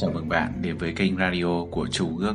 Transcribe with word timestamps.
Chào 0.00 0.10
mừng 0.10 0.28
bạn 0.28 0.52
đến 0.62 0.78
với 0.78 0.92
kênh 0.92 1.16
radio 1.16 1.64
của 1.70 1.86
Chu 1.86 2.18
Ước, 2.18 2.34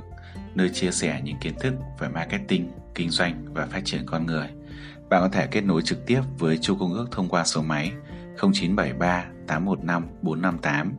nơi 0.56 0.70
chia 0.70 0.92
sẻ 0.92 1.22
những 1.24 1.38
kiến 1.42 1.54
thức 1.60 1.74
về 2.00 2.08
marketing, 2.08 2.72
kinh 2.96 3.10
doanh 3.10 3.46
và 3.54 3.66
phát 3.66 3.82
triển 3.86 4.02
con 4.06 4.26
người. 4.26 4.48
Bạn 5.10 5.22
có 5.22 5.30
thể 5.30 5.48
kết 5.48 5.62
nối 5.62 5.82
trực 5.82 6.06
tiếp 6.06 6.22
với 6.40 6.58
Chu 6.58 6.76
Công 6.80 6.94
Ước 6.94 7.08
thông 7.12 7.30
qua 7.30 7.44
số 7.44 7.62
máy 7.62 7.92
0973 8.38 9.26
815 9.48 10.08
458, 10.22 10.94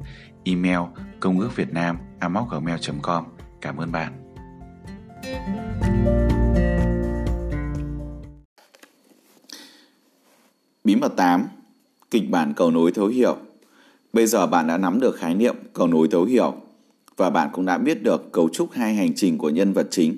email 0.45 0.79
công 1.21 1.40
ước 1.40 1.57
việt 1.57 1.72
nam 1.72 1.98
gmail.com. 2.21 3.25
Cảm 3.61 3.76
ơn 3.76 3.93
bạn. 3.93 4.12
Bí 10.85 10.96
mật 10.96 11.12
8 11.17 11.46
Kịch 12.11 12.31
bản 12.31 12.53
cầu 12.57 12.71
nối 12.71 12.93
thấu 12.93 13.07
hiểu 13.07 13.36
Bây 14.15 14.27
giờ 14.27 14.46
bạn 14.46 14.67
đã 14.67 14.79
nắm 14.79 15.00
được 15.00 15.17
khái 15.17 15.35
niệm 15.35 15.57
cầu 15.73 15.86
nối 15.86 16.09
thấu 16.11 16.25
hiểu 16.25 16.55
và 17.17 17.31
bạn 17.31 17.49
cũng 17.53 17.67
đã 17.67 17.79
biết 17.79 18.03
được 18.03 18.32
cấu 18.32 18.49
trúc 18.49 18.72
hai 18.72 18.95
hành 18.95 19.14
trình 19.14 19.39
của 19.39 19.50
nhân 19.50 19.72
vật 19.72 19.86
chính. 19.91 20.17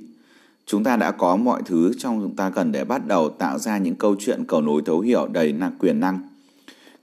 Chúng 0.67 0.85
ta 0.85 0.97
đã 0.97 1.11
có 1.11 1.37
mọi 1.37 1.63
thứ 1.67 1.93
trong 1.99 2.21
chúng 2.23 2.37
ta 2.37 2.51
cần 2.51 2.73
để 2.73 2.85
bắt 2.85 3.07
đầu 3.07 3.29
tạo 3.29 3.59
ra 3.59 3.79
những 3.79 3.95
câu 3.95 4.17
chuyện 4.19 4.45
cầu 4.49 4.61
nối 4.61 4.83
thấu 4.87 5.01
hiểu 5.01 5.29
đầy 5.33 5.53
năng 5.53 5.73
quyền 5.79 6.01
năng. 6.01 6.19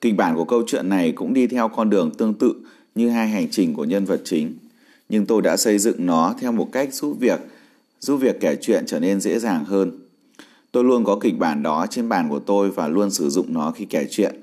Kịch 0.01 0.17
bản 0.17 0.35
của 0.35 0.45
câu 0.45 0.63
chuyện 0.67 0.89
này 0.89 1.11
cũng 1.11 1.33
đi 1.33 1.47
theo 1.47 1.67
con 1.67 1.89
đường 1.89 2.11
tương 2.11 2.33
tự 2.33 2.53
như 2.95 3.09
hai 3.09 3.27
hành 3.27 3.47
trình 3.51 3.73
của 3.73 3.85
nhân 3.85 4.05
vật 4.05 4.21
chính, 4.23 4.53
nhưng 5.09 5.25
tôi 5.25 5.41
đã 5.41 5.57
xây 5.57 5.79
dựng 5.79 6.05
nó 6.05 6.35
theo 6.39 6.51
một 6.51 6.69
cách 6.71 6.93
giúp 6.93 7.17
việc 7.19 7.39
giúp 7.99 8.17
việc 8.17 8.39
kể 8.39 8.55
chuyện 8.61 8.83
trở 8.87 8.99
nên 8.99 9.21
dễ 9.21 9.39
dàng 9.39 9.65
hơn. 9.65 9.91
Tôi 10.71 10.83
luôn 10.83 11.03
có 11.03 11.17
kịch 11.21 11.39
bản 11.39 11.63
đó 11.63 11.85
trên 11.89 12.09
bàn 12.09 12.29
của 12.29 12.39
tôi 12.39 12.71
và 12.71 12.87
luôn 12.87 13.11
sử 13.11 13.29
dụng 13.29 13.53
nó 13.53 13.71
khi 13.71 13.85
kể 13.85 14.07
chuyện. 14.09 14.42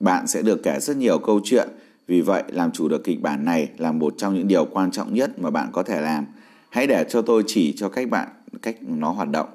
Bạn 0.00 0.26
sẽ 0.26 0.42
được 0.42 0.62
kể 0.62 0.80
rất 0.80 0.96
nhiều 0.96 1.18
câu 1.18 1.40
chuyện, 1.44 1.68
vì 2.06 2.20
vậy 2.20 2.42
làm 2.48 2.72
chủ 2.72 2.88
được 2.88 3.04
kịch 3.04 3.22
bản 3.22 3.44
này 3.44 3.68
là 3.78 3.92
một 3.92 4.14
trong 4.16 4.34
những 4.34 4.48
điều 4.48 4.64
quan 4.64 4.90
trọng 4.90 5.14
nhất 5.14 5.38
mà 5.38 5.50
bạn 5.50 5.68
có 5.72 5.82
thể 5.82 6.00
làm. 6.00 6.26
Hãy 6.70 6.86
để 6.86 7.04
cho 7.08 7.22
tôi 7.22 7.44
chỉ 7.46 7.74
cho 7.76 7.88
các 7.88 8.10
bạn 8.10 8.28
cách 8.62 8.76
nó 8.80 9.10
hoạt 9.10 9.28
động. 9.30 9.48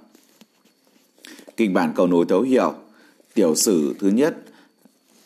Kịch 1.57 1.73
bản 1.73 1.91
cầu 1.95 2.07
nối 2.07 2.25
thấu 2.29 2.41
hiểu. 2.41 2.73
Tiểu 3.33 3.55
sử 3.55 3.95
thứ 3.99 4.09
nhất, 4.09 4.37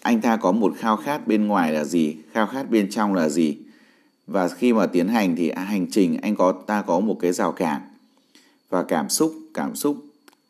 anh 0.01 0.21
ta 0.21 0.37
có 0.37 0.51
một 0.51 0.73
khao 0.77 0.97
khát 0.97 1.27
bên 1.27 1.47
ngoài 1.47 1.71
là 1.71 1.83
gì, 1.83 2.15
khao 2.31 2.47
khát 2.47 2.71
bên 2.71 2.89
trong 2.89 3.13
là 3.13 3.29
gì. 3.29 3.57
Và 4.27 4.47
khi 4.47 4.73
mà 4.73 4.87
tiến 4.87 5.07
hành 5.07 5.35
thì 5.35 5.51
hành 5.55 5.87
trình 5.91 6.17
anh 6.21 6.35
có 6.35 6.51
ta 6.51 6.81
có 6.81 6.99
một 6.99 7.17
cái 7.19 7.31
rào 7.31 7.51
cản 7.51 7.81
và 8.69 8.83
cảm 8.83 9.09
xúc, 9.09 9.33
cảm 9.53 9.75
xúc 9.75 9.97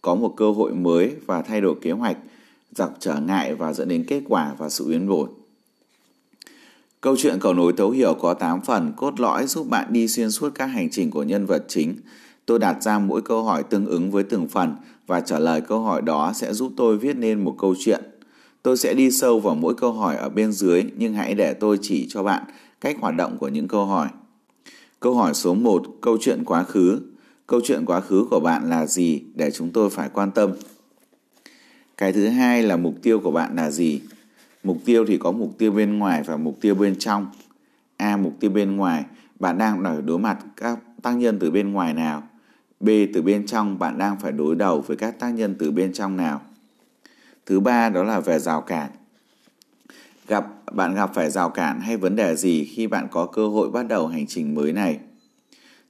có 0.02 0.16
một 0.16 0.34
cơ 0.38 0.52
hội 0.52 0.74
mới 0.74 1.16
và 1.26 1.42
thay 1.42 1.62
đổi 1.62 1.76
kế 1.82 1.92
hoạch 1.92 2.18
gặp 2.76 2.90
trở 3.00 3.20
ngại 3.20 3.56
và 3.56 3.74
dẫn 3.74 3.88
đến 3.88 4.06
kết 4.08 4.22
quả 4.28 4.56
và 4.58 4.70
sự 4.70 4.88
biến 4.88 5.08
đổi. 5.08 5.28
Câu 7.02 7.16
chuyện 7.18 7.40
cầu 7.40 7.54
nối 7.54 7.74
thấu 7.78 7.92
hiểu 7.92 8.14
có 8.14 8.34
8 8.34 8.62
phần 8.62 8.94
cốt 8.98 9.20
lõi 9.20 9.48
giúp 9.48 9.70
bạn 9.70 9.94
đi 9.94 10.08
xuyên 10.08 10.32
suốt 10.32 10.50
các 10.56 10.66
hành 10.66 10.90
trình 10.90 11.12
của 11.12 11.24
nhân 11.24 11.46
vật 11.46 11.66
chính. 11.68 11.96
Tôi 12.46 12.60
đặt 12.60 12.84
ra 12.84 13.00
mỗi 13.00 13.22
câu 13.22 13.44
hỏi 13.44 13.64
tương 13.64 13.86
ứng 13.86 14.12
với 14.12 14.24
từng 14.24 14.48
phần 14.48 14.76
và 15.08 15.22
trả 15.22 15.40
lời 15.40 15.62
câu 15.62 15.80
hỏi 15.80 16.02
đó 16.02 16.32
sẽ 16.36 16.54
giúp 16.54 16.72
tôi 16.78 16.98
viết 16.98 17.18
nên 17.18 17.44
một 17.44 17.56
câu 17.58 17.76
chuyện. 17.80 18.04
Tôi 18.64 18.78
sẽ 18.78 18.94
đi 18.94 19.12
sâu 19.12 19.40
vào 19.40 19.56
mỗi 19.56 19.74
câu 19.76 19.92
hỏi 19.92 20.16
ở 20.16 20.30
bên 20.30 20.52
dưới 20.52 20.84
nhưng 20.98 21.14
hãy 21.14 21.34
để 21.34 21.54
tôi 21.54 21.78
chỉ 21.82 22.08
cho 22.10 22.24
bạn 22.24 22.44
cách 22.82 22.98
hoạt 23.00 23.16
động 23.16 23.38
của 23.38 23.48
những 23.48 23.68
câu 23.68 23.86
hỏi. 23.86 24.08
Câu 25.00 25.14
hỏi 25.16 25.34
số 25.34 25.54
1, 25.54 25.84
câu 26.02 26.18
chuyện 26.22 26.44
quá 26.46 26.64
khứ. 26.64 27.00
Câu 27.48 27.60
chuyện 27.64 27.86
quá 27.86 28.02
khứ 28.02 28.26
của 28.30 28.40
bạn 28.40 28.70
là 28.70 28.86
gì 28.86 29.24
để 29.36 29.52
chúng 29.52 29.70
tôi 29.70 29.90
phải 29.90 30.10
quan 30.14 30.32
tâm? 30.32 30.52
Cái 31.98 32.14
thứ 32.14 32.28
hai 32.28 32.64
là 32.64 32.78
mục 32.78 32.96
tiêu 33.02 33.20
của 33.20 33.32
bạn 33.32 33.56
là 33.56 33.72
gì? 33.72 34.02
Mục 34.64 34.78
tiêu 34.86 35.06
thì 35.08 35.18
có 35.18 35.32
mục 35.32 35.58
tiêu 35.58 35.72
bên 35.72 35.98
ngoài 35.98 36.24
và 36.24 36.38
mục 36.38 36.58
tiêu 36.62 36.76
bên 36.76 36.96
trong. 37.00 37.28
A, 37.98 38.18
mục 38.18 38.34
tiêu 38.40 38.52
bên 38.52 38.76
ngoài. 38.76 39.06
Bạn 39.40 39.58
đang 39.58 39.84
phải 39.84 40.02
đối 40.02 40.20
mặt 40.20 40.38
các 40.56 40.80
tác 41.02 41.12
nhân 41.12 41.40
từ 41.40 41.52
bên 41.52 41.72
ngoài 41.72 41.94
nào? 41.94 42.24
B, 42.80 42.90
từ 43.14 43.22
bên 43.22 43.46
trong. 43.46 43.80
Bạn 43.80 43.98
đang 43.98 44.20
phải 44.20 44.32
đối 44.32 44.56
đầu 44.56 44.82
với 44.82 44.98
các 44.98 45.20
tác 45.20 45.30
nhân 45.30 45.56
từ 45.60 45.72
bên 45.72 45.94
trong 45.94 46.18
nào? 46.18 46.42
Thứ 47.46 47.60
ba, 47.60 47.90
đó 47.90 48.04
là 48.04 48.20
về 48.20 48.40
rào 48.40 48.62
cản. 48.62 48.90
Gặp, 50.28 50.48
bạn 50.72 50.96
gặp 50.96 51.12
phải 51.14 51.30
rào 51.30 51.50
cản 51.50 51.82
hay 51.82 51.98
vấn 51.98 52.16
đề 52.16 52.36
gì 52.36 52.66
khi 52.66 52.88
bạn 52.88 53.08
có 53.12 53.26
cơ 53.26 53.48
hội 53.48 53.72
bắt 53.72 53.84
đầu 53.88 54.08
hành 54.08 54.28
trình 54.28 54.56
mới 54.56 54.74
này? 54.74 55.00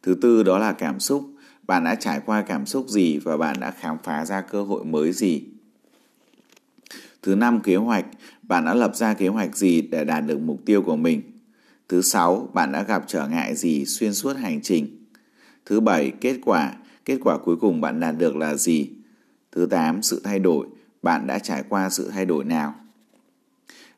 Thứ 0.03 0.15
tư, 0.21 0.43
đó 0.43 0.57
là 0.57 0.71
cảm 0.71 0.99
xúc. 0.99 1.29
Bạn 1.67 1.83
đã 1.83 1.95
trải 1.95 2.21
qua 2.25 2.41
cảm 2.41 2.65
xúc 2.65 2.87
gì 2.89 3.17
và 3.17 3.37
bạn 3.37 3.55
đã 3.59 3.71
khám 3.71 3.97
phá 4.03 4.25
ra 4.25 4.41
cơ 4.41 4.63
hội 4.63 4.85
mới 4.85 5.11
gì? 5.11 5.43
Thứ 7.27 7.35
năm, 7.35 7.59
kế 7.59 7.75
hoạch. 7.75 8.05
Bạn 8.43 8.65
đã 8.65 8.73
lập 8.73 8.95
ra 8.95 9.13
kế 9.13 9.27
hoạch 9.27 9.57
gì 9.57 9.81
để 9.81 10.03
đạt 10.03 10.25
được 10.25 10.41
mục 10.41 10.59
tiêu 10.65 10.81
của 10.81 10.95
mình? 10.95 11.21
Thứ 11.89 12.01
sáu, 12.01 12.49
bạn 12.53 12.71
đã 12.71 12.83
gặp 12.83 13.03
trở 13.07 13.27
ngại 13.27 13.55
gì 13.55 13.85
xuyên 13.85 14.13
suốt 14.13 14.37
hành 14.37 14.61
trình? 14.61 15.05
Thứ 15.65 15.79
bảy, 15.79 16.11
kết 16.21 16.39
quả. 16.45 16.73
Kết 17.05 17.17
quả 17.23 17.37
cuối 17.37 17.55
cùng 17.55 17.81
bạn 17.81 17.99
đạt 17.99 18.17
được 18.17 18.35
là 18.35 18.55
gì? 18.55 18.89
Thứ 19.51 19.65
tám, 19.65 20.01
sự 20.01 20.21
thay 20.23 20.39
đổi. 20.39 20.67
Bạn 21.01 21.27
đã 21.27 21.39
trải 21.39 21.63
qua 21.69 21.89
sự 21.89 22.09
thay 22.13 22.25
đổi 22.25 22.45
nào? 22.45 22.73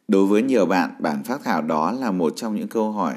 Đối 0.08 0.26
với 0.26 0.42
nhiều 0.42 0.66
bạn, 0.66 0.92
bản 1.00 1.24
phát 1.24 1.42
thảo 1.44 1.62
đó 1.62 1.92
là 1.92 2.12
một 2.12 2.34
trong 2.36 2.56
những 2.56 2.68
câu 2.68 2.92
hỏi 2.92 3.16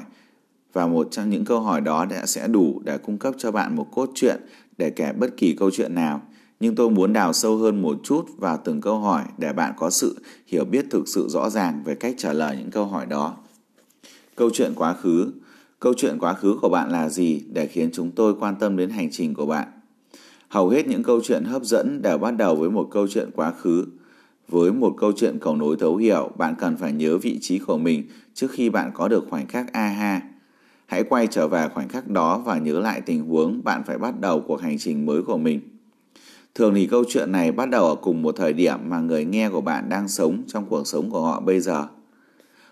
và 0.73 0.87
một 0.87 1.07
trong 1.11 1.29
những 1.29 1.45
câu 1.45 1.59
hỏi 1.59 1.81
đó 1.81 2.05
đã 2.05 2.25
sẽ 2.25 2.47
đủ 2.47 2.81
để 2.85 2.97
cung 2.97 3.17
cấp 3.17 3.33
cho 3.37 3.51
bạn 3.51 3.75
một 3.75 3.87
cốt 3.91 4.09
truyện 4.15 4.41
để 4.77 4.89
kể 4.89 5.13
bất 5.13 5.37
kỳ 5.37 5.55
câu 5.59 5.71
chuyện 5.71 5.95
nào 5.95 6.21
nhưng 6.63 6.75
tôi 6.75 6.89
muốn 6.89 7.13
đào 7.13 7.33
sâu 7.33 7.57
hơn 7.57 7.81
một 7.81 7.97
chút 8.03 8.25
vào 8.37 8.59
từng 8.63 8.81
câu 8.81 8.99
hỏi 8.99 9.23
để 9.37 9.53
bạn 9.53 9.73
có 9.77 9.89
sự 9.89 10.21
hiểu 10.47 10.65
biết 10.65 10.85
thực 10.91 11.07
sự 11.07 11.27
rõ 11.29 11.49
ràng 11.49 11.83
về 11.85 11.95
cách 11.95 12.15
trả 12.17 12.33
lời 12.33 12.55
những 12.59 12.71
câu 12.71 12.85
hỏi 12.85 13.05
đó. 13.05 13.37
Câu 14.35 14.49
chuyện 14.53 14.73
quá 14.75 14.93
khứ 14.93 15.31
Câu 15.79 15.93
chuyện 15.97 16.17
quá 16.19 16.33
khứ 16.33 16.57
của 16.61 16.69
bạn 16.69 16.91
là 16.91 17.09
gì 17.09 17.43
để 17.53 17.67
khiến 17.67 17.89
chúng 17.93 18.11
tôi 18.11 18.35
quan 18.39 18.55
tâm 18.59 18.77
đến 18.77 18.89
hành 18.89 19.11
trình 19.11 19.33
của 19.33 19.45
bạn? 19.45 19.67
Hầu 20.47 20.69
hết 20.69 20.87
những 20.87 21.03
câu 21.03 21.21
chuyện 21.23 21.43
hấp 21.43 21.63
dẫn 21.63 22.01
đều 22.01 22.17
bắt 22.17 22.31
đầu 22.31 22.55
với 22.55 22.69
một 22.69 22.87
câu 22.91 23.07
chuyện 23.07 23.29
quá 23.35 23.51
khứ. 23.51 23.85
Với 24.47 24.71
một 24.71 24.95
câu 24.97 25.11
chuyện 25.11 25.39
cầu 25.39 25.55
nối 25.55 25.75
thấu 25.79 25.95
hiểu, 25.95 26.31
bạn 26.37 26.55
cần 26.59 26.77
phải 26.77 26.93
nhớ 26.93 27.17
vị 27.17 27.39
trí 27.41 27.59
của 27.59 27.77
mình 27.77 28.03
trước 28.33 28.51
khi 28.51 28.69
bạn 28.69 28.91
có 28.93 29.07
được 29.07 29.25
khoảnh 29.29 29.47
khắc 29.47 29.73
aha. 29.73 30.21
Hãy 30.85 31.03
quay 31.03 31.27
trở 31.27 31.47
về 31.47 31.69
khoảnh 31.73 31.89
khắc 31.89 32.07
đó 32.07 32.41
và 32.45 32.57
nhớ 32.57 32.79
lại 32.79 33.01
tình 33.01 33.27
huống 33.27 33.63
bạn 33.63 33.83
phải 33.83 33.97
bắt 33.97 34.19
đầu 34.19 34.43
cuộc 34.47 34.61
hành 34.61 34.77
trình 34.79 35.05
mới 35.05 35.23
của 35.23 35.37
mình. 35.37 35.59
Thường 36.55 36.73
thì 36.75 36.87
câu 36.87 37.03
chuyện 37.09 37.31
này 37.31 37.51
bắt 37.51 37.69
đầu 37.69 37.85
ở 37.85 37.95
cùng 37.95 38.21
một 38.21 38.35
thời 38.37 38.53
điểm 38.53 38.79
mà 38.89 38.99
người 38.99 39.25
nghe 39.25 39.49
của 39.49 39.61
bạn 39.61 39.89
đang 39.89 40.07
sống 40.07 40.43
trong 40.47 40.65
cuộc 40.69 40.87
sống 40.87 41.09
của 41.09 41.21
họ 41.21 41.39
bây 41.39 41.59
giờ. 41.59 41.87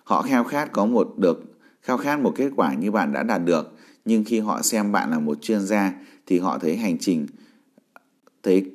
Họ 0.03 0.21
khao 0.21 0.43
khát 0.43 0.71
có 0.71 0.85
một 0.85 1.13
được 1.17 1.43
khao 1.81 1.97
khát 1.97 2.19
một 2.19 2.33
kết 2.35 2.51
quả 2.55 2.73
như 2.73 2.91
bạn 2.91 3.13
đã 3.13 3.23
đạt 3.23 3.45
được, 3.45 3.77
nhưng 4.05 4.23
khi 4.23 4.39
họ 4.39 4.61
xem 4.61 4.91
bạn 4.91 5.11
là 5.11 5.19
một 5.19 5.37
chuyên 5.41 5.61
gia 5.61 5.93
thì 6.25 6.39
họ 6.39 6.57
thấy 6.57 6.77
hành 6.77 6.97
trình 6.97 7.27
thấy 8.43 8.71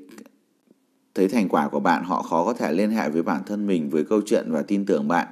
thấy 1.15 1.29
thành 1.29 1.49
quả 1.49 1.69
của 1.69 1.81
bạn 1.81 2.05
họ 2.05 2.23
khó 2.23 2.45
có 2.45 2.53
thể 2.53 2.73
liên 2.73 2.91
hệ 2.91 3.11
với 3.11 3.23
bản 3.23 3.43
thân 3.47 3.67
mình 3.67 3.91
với 3.91 4.05
câu 4.05 4.21
chuyện 4.27 4.45
và 4.49 4.63
tin 4.63 4.87
tưởng 4.87 5.09
bạn. 5.09 5.27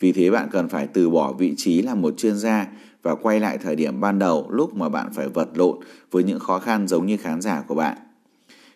Vì 0.00 0.12
thế 0.12 0.30
bạn 0.30 0.48
cần 0.52 0.68
phải 0.68 0.86
từ 0.86 1.10
bỏ 1.10 1.32
vị 1.32 1.54
trí 1.56 1.82
là 1.82 1.94
một 1.94 2.14
chuyên 2.16 2.36
gia 2.36 2.66
và 3.02 3.14
quay 3.14 3.40
lại 3.40 3.58
thời 3.58 3.76
điểm 3.76 4.00
ban 4.00 4.18
đầu 4.18 4.46
lúc 4.50 4.74
mà 4.74 4.88
bạn 4.88 5.08
phải 5.12 5.28
vật 5.28 5.48
lộn 5.54 5.78
với 6.10 6.24
những 6.24 6.38
khó 6.38 6.58
khăn 6.58 6.88
giống 6.88 7.06
như 7.06 7.16
khán 7.16 7.40
giả 7.40 7.62
của 7.66 7.74
bạn. 7.74 7.96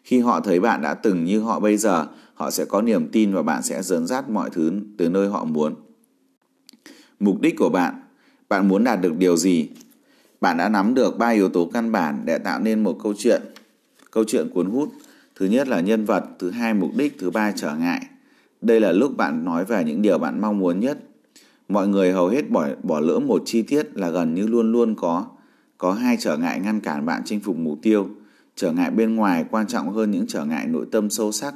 Khi 0.04 0.20
họ 0.20 0.40
thấy 0.40 0.60
bạn 0.60 0.82
đã 0.82 0.94
từng 0.94 1.24
như 1.24 1.40
họ 1.40 1.60
bây 1.60 1.76
giờ, 1.76 2.06
họ 2.34 2.50
sẽ 2.50 2.64
có 2.64 2.82
niềm 2.82 3.08
tin 3.08 3.32
và 3.32 3.42
bạn 3.42 3.62
sẽ 3.62 3.82
dẫn 3.82 4.06
dắt 4.06 4.30
mọi 4.30 4.50
thứ 4.50 4.72
từ 4.96 5.08
nơi 5.08 5.28
họ 5.28 5.44
muốn. 5.44 5.74
Mục 7.20 7.40
đích 7.40 7.56
của 7.58 7.68
bạn, 7.68 7.94
bạn 8.48 8.68
muốn 8.68 8.84
đạt 8.84 9.00
được 9.00 9.16
điều 9.18 9.36
gì? 9.36 9.68
Bạn 10.40 10.56
đã 10.56 10.68
nắm 10.68 10.94
được 10.94 11.18
ba 11.18 11.28
yếu 11.28 11.48
tố 11.48 11.70
căn 11.72 11.92
bản 11.92 12.22
để 12.24 12.38
tạo 12.38 12.60
nên 12.60 12.82
một 12.82 12.98
câu 13.02 13.14
chuyện. 13.18 13.42
Câu 14.10 14.24
chuyện 14.24 14.48
cuốn 14.54 14.70
hút. 14.70 14.88
Thứ 15.36 15.46
nhất 15.46 15.68
là 15.68 15.80
nhân 15.80 16.04
vật, 16.04 16.24
thứ 16.38 16.50
hai 16.50 16.74
mục 16.74 16.90
đích, 16.96 17.18
thứ 17.18 17.30
ba 17.30 17.52
trở 17.52 17.76
ngại. 17.76 18.06
Đây 18.60 18.80
là 18.80 18.92
lúc 18.92 19.16
bạn 19.16 19.44
nói 19.44 19.64
về 19.64 19.84
những 19.84 20.02
điều 20.02 20.18
bạn 20.18 20.40
mong 20.40 20.58
muốn 20.58 20.80
nhất. 20.80 20.98
Mọi 21.68 21.88
người 21.88 22.12
hầu 22.12 22.28
hết 22.28 22.50
bỏ 22.50 22.68
bỏ 22.82 23.00
lỡ 23.00 23.18
một 23.18 23.42
chi 23.46 23.62
tiết 23.62 23.96
là 23.96 24.10
gần 24.10 24.34
như 24.34 24.46
luôn 24.46 24.72
luôn 24.72 24.94
có 24.94 25.26
có 25.78 25.92
hai 25.92 26.16
trở 26.20 26.36
ngại 26.36 26.60
ngăn 26.60 26.80
cản 26.80 27.06
bạn 27.06 27.22
chinh 27.24 27.40
phục 27.40 27.58
mục 27.58 27.78
tiêu 27.82 28.08
trở 28.56 28.72
ngại 28.72 28.90
bên 28.90 29.14
ngoài 29.14 29.44
quan 29.50 29.66
trọng 29.66 29.92
hơn 29.92 30.10
những 30.10 30.26
trở 30.28 30.44
ngại 30.44 30.66
nội 30.66 30.86
tâm 30.92 31.10
sâu 31.10 31.32
sắc 31.32 31.54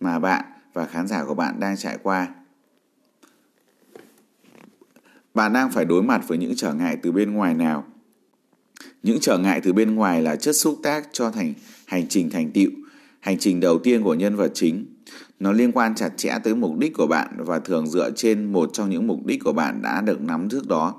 mà 0.00 0.18
bạn 0.18 0.44
và 0.72 0.86
khán 0.86 1.06
giả 1.06 1.24
của 1.24 1.34
bạn 1.34 1.60
đang 1.60 1.76
trải 1.76 1.98
qua. 2.02 2.28
Bạn 5.34 5.52
đang 5.52 5.70
phải 5.70 5.84
đối 5.84 6.02
mặt 6.02 6.28
với 6.28 6.38
những 6.38 6.52
trở 6.56 6.74
ngại 6.74 6.96
từ 7.02 7.12
bên 7.12 7.32
ngoài 7.32 7.54
nào? 7.54 7.84
Những 9.02 9.18
trở 9.20 9.38
ngại 9.38 9.60
từ 9.64 9.72
bên 9.72 9.94
ngoài 9.94 10.22
là 10.22 10.36
chất 10.36 10.56
xúc 10.56 10.78
tác 10.82 11.08
cho 11.12 11.30
thành 11.30 11.54
hành 11.86 12.08
trình 12.08 12.30
thành 12.30 12.50
tựu, 12.50 12.70
hành 13.20 13.38
trình 13.38 13.60
đầu 13.60 13.78
tiên 13.78 14.02
của 14.02 14.14
nhân 14.14 14.36
vật 14.36 14.50
chính. 14.54 14.86
Nó 15.40 15.52
liên 15.52 15.72
quan 15.72 15.94
chặt 15.94 16.10
chẽ 16.16 16.38
tới 16.44 16.54
mục 16.54 16.78
đích 16.78 16.94
của 16.94 17.06
bạn 17.06 17.36
và 17.38 17.58
thường 17.58 17.86
dựa 17.86 18.10
trên 18.16 18.52
một 18.52 18.70
trong 18.72 18.90
những 18.90 19.06
mục 19.06 19.26
đích 19.26 19.44
của 19.44 19.52
bạn 19.52 19.82
đã 19.82 20.00
được 20.00 20.22
nắm 20.22 20.48
trước 20.48 20.68
đó. 20.68 20.94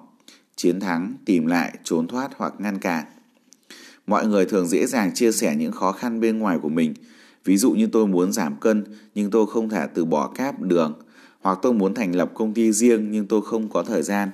Chiến 0.56 0.80
thắng, 0.80 1.14
tìm 1.25 1.46
lại, 1.46 1.78
trốn 1.84 2.08
thoát 2.08 2.31
hoặc 2.38 2.54
ngăn 2.58 2.80
cản. 2.80 3.06
Mọi 4.07 4.27
người 4.27 4.45
thường 4.45 4.67
dễ 4.67 4.85
dàng 4.85 5.13
chia 5.13 5.31
sẻ 5.31 5.55
những 5.55 5.71
khó 5.71 5.91
khăn 5.91 6.19
bên 6.19 6.39
ngoài 6.39 6.57
của 6.61 6.69
mình. 6.69 6.94
Ví 7.45 7.57
dụ 7.57 7.71
như 7.71 7.88
tôi 7.88 8.07
muốn 8.07 8.31
giảm 8.31 8.55
cân 8.55 8.83
nhưng 9.15 9.31
tôi 9.31 9.45
không 9.47 9.69
thể 9.69 9.88
từ 9.94 10.05
bỏ 10.05 10.27
cáp 10.27 10.61
đường. 10.61 10.94
Hoặc 11.41 11.59
tôi 11.61 11.73
muốn 11.73 11.94
thành 11.94 12.15
lập 12.15 12.31
công 12.33 12.53
ty 12.53 12.71
riêng 12.71 13.11
nhưng 13.11 13.27
tôi 13.27 13.41
không 13.41 13.69
có 13.69 13.83
thời 13.83 14.03
gian. 14.03 14.29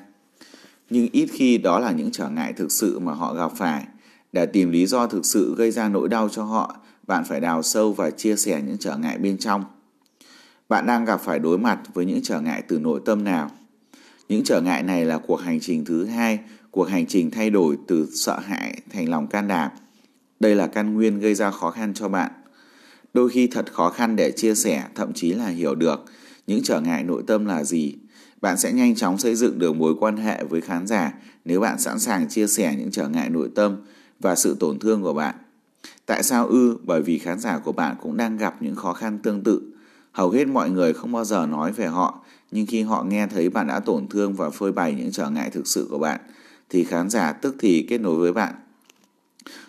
nhưng 0.90 1.08
ít 1.12 1.30
khi 1.32 1.58
đó 1.58 1.80
là 1.80 1.92
những 1.92 2.12
trở 2.12 2.30
ngại 2.30 2.54
thực 2.54 2.72
sự 2.72 3.00
mà 3.00 3.14
họ 3.14 3.34
gặp 3.34 3.52
phải. 3.56 3.86
Để 4.32 4.46
tìm 4.46 4.72
lý 4.72 4.86
do 4.86 5.08
thực 5.08 5.26
sự 5.26 5.56
gây 5.58 5.72
ra 5.72 5.90
nỗi 5.90 6.10
đau 6.10 6.30
cho 6.30 6.44
họ, 6.44 6.78
bạn 7.08 7.24
phải 7.26 7.40
đào 7.40 7.64
sâu 7.64 7.94
và 7.94 8.10
chia 8.10 8.36
sẻ 8.36 8.62
những 8.68 8.78
trở 8.80 8.98
ngại 8.98 9.18
bên 9.18 9.38
trong. 9.38 9.64
Bạn 10.70 10.86
đang 10.86 11.06
gặp 11.06 11.22
phải 11.22 11.40
đối 11.40 11.58
mặt 11.58 11.80
với 11.94 12.06
những 12.06 12.22
trở 12.24 12.42
ngại 12.42 12.64
từ 12.68 12.80
nội 12.80 13.02
tâm 13.06 13.24
nào? 13.24 13.52
Những 14.30 14.44
trở 14.44 14.62
ngại 14.62 14.84
này 14.84 15.06
là 15.06 15.18
cuộc 15.18 15.36
hành 15.36 15.60
trình 15.60 15.86
thứ 15.86 16.06
hai, 16.06 16.40
cuộc 16.72 16.84
hành 16.84 17.06
trình 17.06 17.32
thay 17.32 17.50
đổi 17.50 17.78
từ 17.88 18.08
sợ 18.14 18.40
hãi 18.40 18.82
thành 18.90 19.10
lòng 19.10 19.28
can 19.28 19.48
đảm. 19.48 19.72
Đây 20.40 20.56
là 20.56 20.68
căn 20.68 20.94
nguyên 20.94 21.20
gây 21.20 21.36
ra 21.36 21.52
khó 21.52 21.72
khăn 21.72 21.94
cho 21.94 22.10
bạn. 22.10 22.32
Đôi 23.14 23.30
khi 23.30 23.48
thật 23.48 23.74
khó 23.74 23.90
khăn 23.90 24.16
để 24.16 24.32
chia 24.32 24.56
sẻ, 24.56 24.84
thậm 24.96 25.14
chí 25.14 25.32
là 25.32 25.48
hiểu 25.48 25.76
được 25.76 26.06
những 26.48 26.64
trở 26.64 26.82
ngại 26.82 27.04
nội 27.04 27.24
tâm 27.28 27.46
là 27.46 27.64
gì. 27.64 27.96
Bạn 28.42 28.58
sẽ 28.58 28.74
nhanh 28.74 28.96
chóng 28.96 29.18
xây 29.18 29.36
dựng 29.36 29.60
được 29.60 29.76
mối 29.76 29.96
quan 30.00 30.18
hệ 30.18 30.44
với 30.44 30.62
khán 30.62 30.88
giả 30.88 31.14
nếu 31.46 31.60
bạn 31.60 31.80
sẵn 31.80 32.00
sàng 32.00 32.30
chia 32.30 32.48
sẻ 32.48 32.76
những 32.78 32.92
trở 32.92 33.08
ngại 33.08 33.30
nội 33.30 33.50
tâm 33.56 33.78
và 34.20 34.36
sự 34.36 34.58
tổn 34.60 34.80
thương 34.80 35.02
của 35.02 35.14
bạn. 35.14 35.36
Tại 36.06 36.24
sao 36.24 36.48
ư? 36.48 36.78
Bởi 36.84 37.02
vì 37.02 37.18
khán 37.18 37.40
giả 37.40 37.58
của 37.58 37.72
bạn 37.72 37.96
cũng 38.02 38.18
đang 38.18 38.38
gặp 38.38 38.62
những 38.62 38.76
khó 38.76 38.94
khăn 38.94 39.20
tương 39.24 39.44
tự. 39.44 39.62
Hầu 40.12 40.30
hết 40.30 40.48
mọi 40.48 40.70
người 40.70 40.94
không 40.94 41.12
bao 41.12 41.26
giờ 41.26 41.46
nói 41.46 41.72
về 41.72 41.86
họ, 41.86 42.26
nhưng 42.52 42.66
khi 42.66 42.82
họ 42.82 43.04
nghe 43.04 43.28
thấy 43.28 43.50
bạn 43.50 43.68
đã 43.68 43.80
tổn 43.80 44.08
thương 44.08 44.34
và 44.34 44.50
phơi 44.50 44.72
bày 44.72 44.94
những 44.94 45.12
trở 45.12 45.30
ngại 45.30 45.50
thực 45.50 45.68
sự 45.68 45.88
của 45.90 46.00
bạn, 46.00 46.20
thì 46.70 46.84
khán 46.84 47.10
giả 47.10 47.34
tức 47.34 47.56
thì 47.60 47.86
kết 47.90 47.98
nối 47.98 48.16
với 48.16 48.34
bạn. 48.34 48.54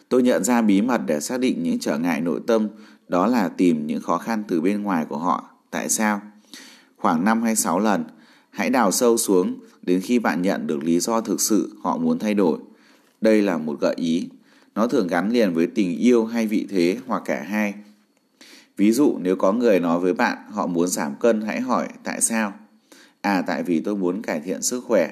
Tôi 0.08 0.22
nhận 0.22 0.44
ra 0.44 0.62
bí 0.62 0.82
mật 0.82 1.00
để 1.06 1.20
xác 1.20 1.40
định 1.40 1.62
những 1.62 1.78
trở 1.78 1.98
ngại 1.98 2.20
nội 2.20 2.40
tâm, 2.46 2.68
đó 3.08 3.26
là 3.26 3.48
tìm 3.48 3.86
những 3.86 4.02
khó 4.02 4.18
khăn 4.18 4.42
từ 4.48 4.60
bên 4.60 4.82
ngoài 4.82 5.04
của 5.08 5.18
họ. 5.18 5.50
Tại 5.70 5.88
sao? 5.88 6.20
Khoảng 6.96 7.24
5 7.24 7.42
hay 7.42 7.56
6 7.56 7.78
lần, 7.78 8.04
hãy 8.50 8.70
đào 8.70 8.92
sâu 8.92 9.16
xuống 9.16 9.60
đến 9.82 10.00
khi 10.00 10.18
bạn 10.18 10.42
nhận 10.42 10.66
được 10.66 10.84
lý 10.84 11.00
do 11.00 11.20
thực 11.20 11.40
sự 11.40 11.76
họ 11.82 11.96
muốn 11.96 12.18
thay 12.18 12.34
đổi. 12.34 12.58
Đây 13.20 13.42
là 13.42 13.58
một 13.58 13.80
gợi 13.80 13.94
ý. 13.96 14.28
Nó 14.74 14.86
thường 14.86 15.06
gắn 15.06 15.30
liền 15.30 15.54
với 15.54 15.66
tình 15.66 15.98
yêu 15.98 16.26
hay 16.26 16.46
vị 16.46 16.66
thế 16.70 16.96
hoặc 17.06 17.22
cả 17.24 17.42
hai. 17.42 17.74
Ví 18.76 18.92
dụ 18.92 19.18
nếu 19.20 19.36
có 19.36 19.52
người 19.52 19.80
nói 19.80 20.00
với 20.00 20.14
bạn 20.14 20.38
họ 20.50 20.66
muốn 20.66 20.88
giảm 20.88 21.14
cân 21.20 21.40
hãy 21.40 21.60
hỏi 21.60 21.88
tại 22.04 22.20
sao? 22.20 22.52
À 23.20 23.42
tại 23.46 23.62
vì 23.62 23.80
tôi 23.80 23.96
muốn 23.96 24.22
cải 24.22 24.40
thiện 24.40 24.62
sức 24.62 24.84
khỏe. 24.84 25.10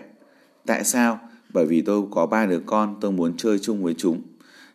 Tại 0.67 0.85
sao? 0.85 1.21
Bởi 1.53 1.67
vì 1.67 1.83
tôi 1.83 2.03
có 2.11 2.27
ba 2.27 2.47
đứa 2.47 2.61
con, 2.67 2.97
tôi 3.01 3.13
muốn 3.13 3.37
chơi 3.37 3.59
chung 3.59 3.83
với 3.83 3.95
chúng. 3.99 4.23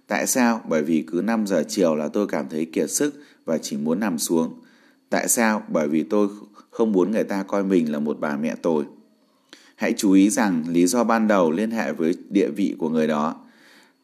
Tại 0.07 0.27
sao? 0.27 0.61
Bởi 0.69 0.83
vì 0.83 1.03
cứ 1.07 1.21
5 1.21 1.47
giờ 1.47 1.63
chiều 1.67 1.95
là 1.95 2.07
tôi 2.07 2.27
cảm 2.27 2.45
thấy 2.49 2.65
kiệt 2.65 2.91
sức 2.91 3.23
và 3.45 3.57
chỉ 3.57 3.77
muốn 3.77 3.99
nằm 3.99 4.17
xuống. 4.17 4.53
Tại 5.09 5.27
sao? 5.27 5.63
Bởi 5.67 5.87
vì 5.87 6.03
tôi 6.03 6.27
không 6.69 6.91
muốn 6.91 7.11
người 7.11 7.23
ta 7.23 7.43
coi 7.43 7.63
mình 7.63 7.91
là 7.91 7.99
một 7.99 8.17
bà 8.19 8.37
mẹ 8.37 8.55
tồi. 8.55 8.83
Hãy 9.75 9.93
chú 9.97 10.11
ý 10.11 10.29
rằng 10.29 10.63
lý 10.69 10.87
do 10.87 11.03
ban 11.03 11.27
đầu 11.27 11.51
liên 11.51 11.71
hệ 11.71 11.93
với 11.93 12.15
địa 12.29 12.49
vị 12.49 12.75
của 12.77 12.89
người 12.89 13.07
đó. 13.07 13.35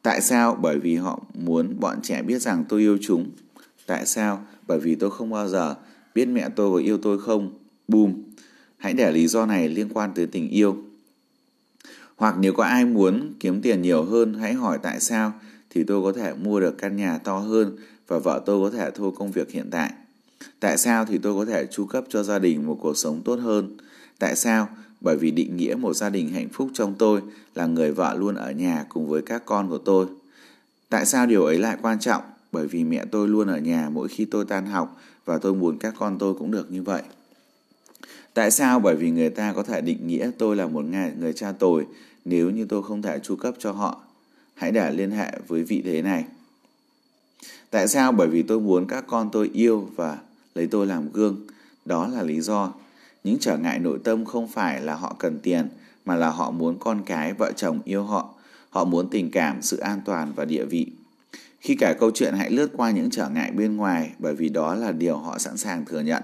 Tại 0.01 0.21
sao? 0.21 0.57
Bởi 0.61 0.79
vì 0.79 0.95
họ 0.95 1.23
muốn 1.33 1.79
bọn 1.79 2.01
trẻ 2.01 2.21
biết 2.21 2.41
rằng 2.41 2.63
tôi 2.69 2.79
yêu 2.79 2.97
chúng. 3.01 3.29
Tại 3.85 4.05
sao? 4.05 4.45
Bởi 4.67 4.79
vì 4.79 4.95
tôi 4.95 5.11
không 5.11 5.29
bao 5.29 5.47
giờ 5.47 5.75
biết 6.15 6.25
mẹ 6.25 6.49
tôi 6.55 6.71
có 6.71 6.77
yêu 6.77 6.97
tôi 6.97 7.19
không. 7.19 7.53
Boom. 7.87 8.13
Hãy 8.77 8.93
để 8.93 9.11
lý 9.11 9.27
do 9.27 9.45
này 9.45 9.69
liên 9.69 9.89
quan 9.93 10.11
tới 10.15 10.27
tình 10.27 10.49
yêu. 10.49 10.77
Hoặc 12.19 12.35
nếu 12.39 12.53
có 12.53 12.63
ai 12.63 12.85
muốn 12.85 13.33
kiếm 13.39 13.61
tiền 13.61 13.81
nhiều 13.81 14.03
hơn, 14.03 14.33
hãy 14.33 14.53
hỏi 14.53 14.79
tại 14.81 14.99
sao 14.99 15.33
thì 15.69 15.83
tôi 15.83 16.01
có 16.01 16.19
thể 16.19 16.33
mua 16.33 16.59
được 16.59 16.77
căn 16.77 16.95
nhà 16.95 17.17
to 17.17 17.37
hơn 17.37 17.77
và 18.07 18.19
vợ 18.19 18.41
tôi 18.45 18.71
có 18.71 18.77
thể 18.77 18.91
thôi 18.95 19.11
công 19.15 19.31
việc 19.31 19.51
hiện 19.51 19.69
tại. 19.71 19.91
Tại 20.59 20.77
sao 20.77 21.05
thì 21.05 21.17
tôi 21.17 21.35
có 21.35 21.45
thể 21.45 21.65
chu 21.65 21.85
cấp 21.85 22.03
cho 22.09 22.23
gia 22.23 22.39
đình 22.39 22.67
một 22.67 22.77
cuộc 22.81 22.97
sống 22.97 23.21
tốt 23.25 23.39
hơn? 23.39 23.77
Tại 24.19 24.35
sao? 24.35 24.69
Bởi 25.01 25.17
vì 25.17 25.31
định 25.31 25.57
nghĩa 25.57 25.75
một 25.75 25.93
gia 25.93 26.09
đình 26.09 26.29
hạnh 26.29 26.49
phúc 26.53 26.69
trong 26.73 26.95
tôi 26.95 27.21
là 27.55 27.65
người 27.65 27.91
vợ 27.91 28.15
luôn 28.19 28.35
ở 28.35 28.51
nhà 28.51 28.85
cùng 28.89 29.07
với 29.09 29.21
các 29.21 29.45
con 29.45 29.69
của 29.69 29.77
tôi. 29.77 30.05
Tại 30.89 31.05
sao 31.05 31.25
điều 31.25 31.45
ấy 31.45 31.57
lại 31.57 31.77
quan 31.81 31.99
trọng? 31.99 32.23
Bởi 32.51 32.67
vì 32.67 32.83
mẹ 32.83 33.05
tôi 33.11 33.27
luôn 33.27 33.47
ở 33.47 33.57
nhà 33.57 33.89
mỗi 33.93 34.07
khi 34.07 34.25
tôi 34.25 34.45
tan 34.45 34.65
học 34.65 34.97
và 35.25 35.37
tôi 35.37 35.53
muốn 35.53 35.77
các 35.77 35.93
con 35.99 36.17
tôi 36.19 36.33
cũng 36.33 36.51
được 36.51 36.71
như 36.71 36.83
vậy. 36.83 37.01
Tại 38.33 38.51
sao? 38.51 38.79
Bởi 38.79 38.95
vì 38.95 39.11
người 39.11 39.29
ta 39.29 39.53
có 39.53 39.63
thể 39.63 39.81
định 39.81 40.07
nghĩa 40.07 40.31
tôi 40.37 40.55
là 40.55 40.67
một 40.67 40.85
người, 40.85 41.11
người 41.19 41.33
cha 41.33 41.51
tồi 41.51 41.85
nếu 42.25 42.49
như 42.49 42.65
tôi 42.65 42.83
không 42.83 43.01
thể 43.01 43.19
chu 43.23 43.35
cấp 43.35 43.53
cho 43.59 43.71
họ. 43.71 44.01
Hãy 44.53 44.71
để 44.71 44.91
liên 44.91 45.11
hệ 45.11 45.31
với 45.47 45.63
vị 45.63 45.81
thế 45.85 46.01
này. 46.01 46.25
Tại 47.69 47.87
sao? 47.87 48.11
Bởi 48.11 48.27
vì 48.27 48.43
tôi 48.43 48.59
muốn 48.59 48.85
các 48.87 49.03
con 49.07 49.29
tôi 49.31 49.49
yêu 49.53 49.89
và 49.95 50.17
lấy 50.55 50.67
tôi 50.67 50.87
làm 50.87 51.11
gương. 51.11 51.47
Đó 51.85 52.07
là 52.07 52.23
lý 52.23 52.41
do. 52.41 52.73
Những 53.23 53.37
trở 53.39 53.57
ngại 53.57 53.79
nội 53.79 53.99
tâm 54.03 54.25
không 54.25 54.47
phải 54.47 54.81
là 54.81 54.95
họ 54.95 55.15
cần 55.19 55.39
tiền, 55.43 55.67
mà 56.05 56.15
là 56.15 56.29
họ 56.29 56.51
muốn 56.51 56.77
con 56.79 57.01
cái, 57.05 57.33
vợ 57.33 57.51
chồng 57.55 57.79
yêu 57.85 58.03
họ. 58.03 58.33
Họ 58.69 58.85
muốn 58.85 59.09
tình 59.09 59.31
cảm, 59.31 59.61
sự 59.61 59.77
an 59.77 60.01
toàn 60.05 60.33
và 60.35 60.45
địa 60.45 60.65
vị. 60.65 60.87
Khi 61.59 61.75
cả 61.75 61.93
câu 61.99 62.11
chuyện 62.13 62.33
hãy 62.33 62.51
lướt 62.51 62.69
qua 62.77 62.91
những 62.91 63.09
trở 63.09 63.29
ngại 63.29 63.51
bên 63.51 63.75
ngoài 63.75 64.11
bởi 64.19 64.35
vì 64.35 64.49
đó 64.49 64.75
là 64.75 64.91
điều 64.91 65.17
họ 65.17 65.37
sẵn 65.37 65.57
sàng 65.57 65.85
thừa 65.85 65.99
nhận. 65.99 66.23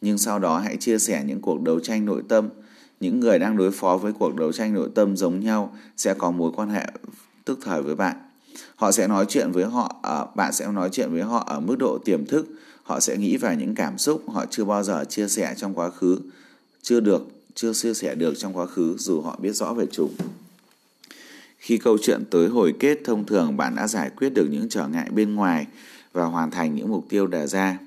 Nhưng 0.00 0.18
sau 0.18 0.38
đó 0.38 0.58
hãy 0.58 0.76
chia 0.76 0.98
sẻ 0.98 1.24
những 1.26 1.40
cuộc 1.40 1.62
đấu 1.62 1.80
tranh 1.80 2.04
nội 2.04 2.22
tâm. 2.28 2.48
Những 3.00 3.20
người 3.20 3.38
đang 3.38 3.56
đối 3.56 3.70
phó 3.70 3.96
với 3.96 4.12
cuộc 4.12 4.36
đấu 4.36 4.52
tranh 4.52 4.74
nội 4.74 4.88
tâm 4.94 5.16
giống 5.16 5.40
nhau 5.40 5.76
sẽ 5.96 6.14
có 6.14 6.30
mối 6.30 6.52
quan 6.56 6.70
hệ 6.70 6.86
tức 7.44 7.58
thời 7.62 7.82
với 7.82 7.94
bạn. 7.94 8.16
Họ 8.76 8.92
sẽ 8.92 9.08
nói 9.08 9.26
chuyện 9.28 9.52
với 9.52 9.64
họ, 9.64 9.96
ở, 10.02 10.26
bạn 10.36 10.52
sẽ 10.52 10.66
nói 10.72 10.88
chuyện 10.92 11.12
với 11.12 11.22
họ 11.22 11.44
ở 11.46 11.60
mức 11.60 11.76
độ 11.78 11.98
tiềm 12.04 12.26
thức. 12.26 12.46
Họ 12.82 13.00
sẽ 13.00 13.16
nghĩ 13.16 13.36
về 13.36 13.56
những 13.56 13.74
cảm 13.74 13.98
xúc 13.98 14.22
họ 14.28 14.44
chưa 14.50 14.64
bao 14.64 14.82
giờ 14.82 15.04
chia 15.04 15.28
sẻ 15.28 15.54
trong 15.56 15.74
quá 15.74 15.90
khứ, 15.90 16.18
chưa 16.82 17.00
được, 17.00 17.26
chưa 17.54 17.72
chia 17.72 17.94
sẻ 17.94 18.14
được 18.14 18.34
trong 18.38 18.56
quá 18.56 18.66
khứ 18.66 18.94
dù 18.98 19.20
họ 19.20 19.38
biết 19.42 19.52
rõ 19.52 19.74
về 19.74 19.86
chúng. 19.92 20.14
Khi 21.58 21.78
câu 21.78 21.98
chuyện 22.02 22.24
tới 22.30 22.48
hồi 22.48 22.74
kết, 22.78 22.98
thông 23.04 23.24
thường 23.24 23.56
bạn 23.56 23.76
đã 23.76 23.88
giải 23.88 24.10
quyết 24.16 24.30
được 24.34 24.46
những 24.50 24.68
trở 24.68 24.88
ngại 24.88 25.10
bên 25.10 25.34
ngoài 25.34 25.66
và 26.12 26.24
hoàn 26.24 26.50
thành 26.50 26.74
những 26.74 26.88
mục 26.88 27.06
tiêu 27.08 27.26
đề 27.26 27.46
ra. 27.46 27.78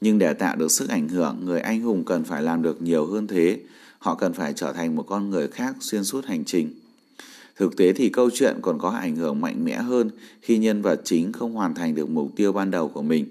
Nhưng 0.00 0.18
để 0.18 0.34
tạo 0.34 0.56
được 0.56 0.70
sức 0.70 0.88
ảnh 0.88 1.08
hưởng, 1.08 1.38
người 1.44 1.60
anh 1.60 1.80
hùng 1.80 2.04
cần 2.04 2.24
phải 2.24 2.42
làm 2.42 2.62
được 2.62 2.82
nhiều 2.82 3.06
hơn 3.06 3.26
thế. 3.26 3.58
Họ 4.04 4.14
cần 4.14 4.32
phải 4.32 4.52
trở 4.52 4.72
thành 4.72 4.96
một 4.96 5.02
con 5.08 5.30
người 5.30 5.48
khác 5.48 5.76
xuyên 5.80 6.04
suốt 6.04 6.24
hành 6.24 6.44
trình. 6.44 6.70
Thực 7.56 7.76
tế 7.76 7.92
thì 7.92 8.08
câu 8.08 8.30
chuyện 8.30 8.58
còn 8.62 8.78
có 8.78 8.88
ảnh 8.90 9.16
hưởng 9.16 9.40
mạnh 9.40 9.64
mẽ 9.64 9.76
hơn 9.76 10.10
khi 10.40 10.58
nhân 10.58 10.82
vật 10.82 11.00
chính 11.04 11.32
không 11.32 11.54
hoàn 11.54 11.74
thành 11.74 11.94
được 11.94 12.10
mục 12.10 12.30
tiêu 12.36 12.52
ban 12.52 12.70
đầu 12.70 12.88
của 12.88 13.02
mình. 13.02 13.26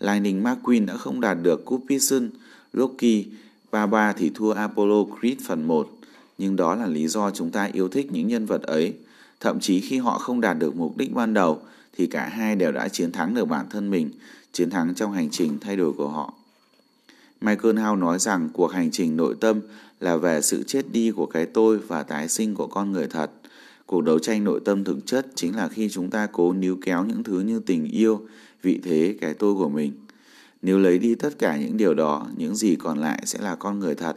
Lightning 0.00 0.42
McQueen 0.42 0.86
đã 0.86 0.96
không 0.96 1.20
đạt 1.20 1.38
được 1.42 1.64
cúp 1.64 1.84
Piston, 1.88 2.30
Rocky, 2.72 3.26
Baba 3.72 4.12
thì 4.12 4.30
thua 4.34 4.52
Apollo 4.52 5.04
Creed 5.20 5.38
phần 5.46 5.66
1. 5.66 5.88
Nhưng 6.38 6.56
đó 6.56 6.74
là 6.74 6.86
lý 6.86 7.08
do 7.08 7.30
chúng 7.30 7.50
ta 7.50 7.68
yêu 7.72 7.88
thích 7.88 8.12
những 8.12 8.28
nhân 8.28 8.46
vật 8.46 8.62
ấy. 8.62 8.94
Thậm 9.40 9.60
chí 9.60 9.80
khi 9.80 9.98
họ 9.98 10.18
không 10.18 10.40
đạt 10.40 10.58
được 10.58 10.76
mục 10.76 10.96
đích 10.96 11.14
ban 11.14 11.34
đầu 11.34 11.60
thì 11.96 12.06
cả 12.06 12.28
hai 12.28 12.56
đều 12.56 12.72
đã 12.72 12.88
chiến 12.88 13.12
thắng 13.12 13.34
được 13.34 13.44
bản 13.44 13.66
thân 13.70 13.90
mình, 13.90 14.10
chiến 14.52 14.70
thắng 14.70 14.94
trong 14.94 15.12
hành 15.12 15.30
trình 15.30 15.58
thay 15.60 15.76
đổi 15.76 15.92
của 15.92 16.08
họ. 16.08 16.34
Michael 17.40 17.78
Howe 17.78 17.98
nói 17.98 18.18
rằng 18.18 18.48
cuộc 18.52 18.72
hành 18.72 18.90
trình 18.90 19.16
nội 19.16 19.34
tâm 19.40 19.60
là 20.02 20.16
về 20.16 20.40
sự 20.40 20.62
chết 20.62 20.92
đi 20.92 21.10
của 21.10 21.26
cái 21.26 21.46
tôi 21.46 21.78
và 21.78 22.02
tái 22.02 22.28
sinh 22.28 22.54
của 22.54 22.66
con 22.66 22.92
người 22.92 23.06
thật. 23.06 23.30
Cuộc 23.86 24.00
đấu 24.00 24.18
tranh 24.18 24.44
nội 24.44 24.60
tâm 24.64 24.84
thực 24.84 25.06
chất 25.06 25.26
chính 25.34 25.56
là 25.56 25.68
khi 25.68 25.88
chúng 25.88 26.10
ta 26.10 26.26
cố 26.32 26.52
níu 26.52 26.78
kéo 26.84 27.04
những 27.04 27.22
thứ 27.22 27.40
như 27.40 27.60
tình 27.60 27.84
yêu, 27.84 28.26
vị 28.62 28.80
thế, 28.84 29.16
cái 29.20 29.34
tôi 29.34 29.54
của 29.54 29.68
mình. 29.68 29.92
Nếu 30.62 30.78
lấy 30.78 30.98
đi 30.98 31.14
tất 31.14 31.38
cả 31.38 31.56
những 31.56 31.76
điều 31.76 31.94
đó, 31.94 32.26
những 32.36 32.56
gì 32.56 32.76
còn 32.76 32.98
lại 32.98 33.22
sẽ 33.24 33.38
là 33.40 33.54
con 33.54 33.78
người 33.78 33.94
thật. 33.94 34.16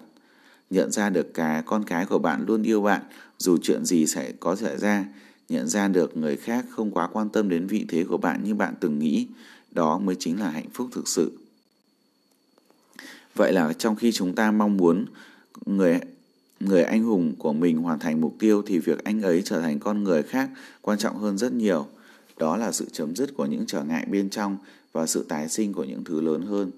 Nhận 0.70 0.92
ra 0.92 1.10
được 1.10 1.34
cái 1.34 1.62
con 1.66 1.84
cái 1.84 2.06
của 2.06 2.20
bạn 2.20 2.46
luôn 2.48 2.64
yêu 2.64 2.82
bạn, 2.82 3.02
dù 3.38 3.58
chuyện 3.62 3.86
gì 3.86 4.06
sẽ 4.06 4.32
có 4.40 4.56
xảy 4.56 4.78
ra. 4.78 5.06
Nhận 5.50 5.68
ra 5.68 5.88
được 5.88 6.18
người 6.18 6.36
khác 6.36 6.66
không 6.70 6.92
quá 6.92 7.08
quan 7.08 7.30
tâm 7.30 7.50
đến 7.50 7.68
vị 7.68 7.86
thế 7.90 8.04
của 8.04 8.18
bạn 8.18 8.44
như 8.44 8.56
bạn 8.56 8.74
từng 8.80 9.00
nghĩ. 9.00 9.28
Đó 9.72 9.98
mới 9.98 10.16
chính 10.20 10.40
là 10.40 10.50
hạnh 10.50 10.70
phúc 10.74 10.90
thực 10.92 11.08
sự. 11.08 11.32
Vậy 13.36 13.54
là 13.54 13.74
trong 13.74 13.96
khi 13.96 14.12
chúng 14.12 14.36
ta 14.36 14.52
mong 14.52 14.78
muốn 14.78 15.06
người 15.66 16.00
người 16.60 16.84
anh 16.84 17.04
hùng 17.04 17.34
của 17.38 17.54
mình 17.54 17.78
hoàn 17.78 18.00
thành 18.00 18.22
mục 18.22 18.36
tiêu 18.40 18.64
thì 18.66 18.80
việc 18.80 19.04
anh 19.04 19.22
ấy 19.22 19.42
trở 19.46 19.62
thành 19.62 19.80
con 19.80 20.04
người 20.04 20.24
khác 20.24 20.50
quan 20.82 20.98
trọng 20.98 21.18
hơn 21.18 21.38
rất 21.38 21.54
nhiều. 21.54 21.88
Đó 22.38 22.58
là 22.58 22.72
sự 22.72 22.86
chấm 22.92 23.16
dứt 23.16 23.30
của 23.38 23.46
những 23.46 23.66
trở 23.68 23.84
ngại 23.84 24.06
bên 24.10 24.30
trong 24.30 24.58
và 24.92 25.06
sự 25.06 25.26
tái 25.30 25.50
sinh 25.50 25.74
của 25.74 25.84
những 25.84 26.04
thứ 26.04 26.22
lớn 26.22 26.42
hơn. 26.42 26.72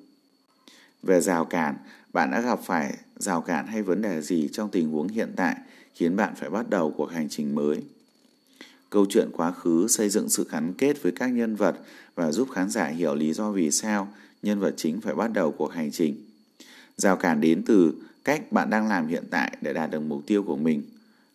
Về 1.04 1.22
rào 1.22 1.46
cản, 1.46 1.76
bạn 2.14 2.32
đã 2.32 2.42
gặp 2.42 2.60
phải 2.64 2.98
rào 3.18 3.42
cản 3.42 3.68
hay 3.68 3.82
vấn 3.82 4.02
đề 4.02 4.22
gì 4.22 4.50
trong 4.52 4.70
tình 4.70 4.90
huống 4.92 5.08
hiện 5.08 5.34
tại 5.36 5.56
khiến 5.94 6.16
bạn 6.16 6.34
phải 6.36 6.50
bắt 6.50 6.70
đầu 6.70 6.94
cuộc 6.98 7.12
hành 7.12 7.30
trình 7.30 7.56
mới? 7.56 7.84
Câu 8.90 9.06
chuyện 9.10 9.30
quá 9.34 9.52
khứ 9.52 9.88
xây 9.88 10.10
dựng 10.10 10.30
sự 10.30 10.48
gắn 10.52 10.74
kết 10.74 11.04
với 11.04 11.12
các 11.12 11.28
nhân 11.28 11.56
vật 11.56 11.76
và 12.16 12.32
giúp 12.32 12.50
khán 12.52 12.70
giả 12.70 12.86
hiểu 12.86 13.16
lý 13.16 13.34
do 13.34 13.52
vì 13.52 13.72
sao 13.72 14.08
nhân 14.44 14.60
vật 14.60 14.74
chính 14.78 15.02
phải 15.02 15.16
bắt 15.16 15.34
đầu 15.34 15.52
cuộc 15.52 15.72
hành 15.72 15.92
trình. 15.92 16.16
Rào 16.98 17.16
cản 17.16 17.42
đến 17.42 17.64
từ 17.66 17.94
cách 18.28 18.52
bạn 18.52 18.70
đang 18.70 18.88
làm 18.88 19.08
hiện 19.08 19.24
tại 19.32 19.58
để 19.62 19.74
đạt 19.74 19.92
được 19.92 20.00
mục 20.00 20.22
tiêu 20.28 20.44
của 20.44 20.56
mình. 20.56 20.82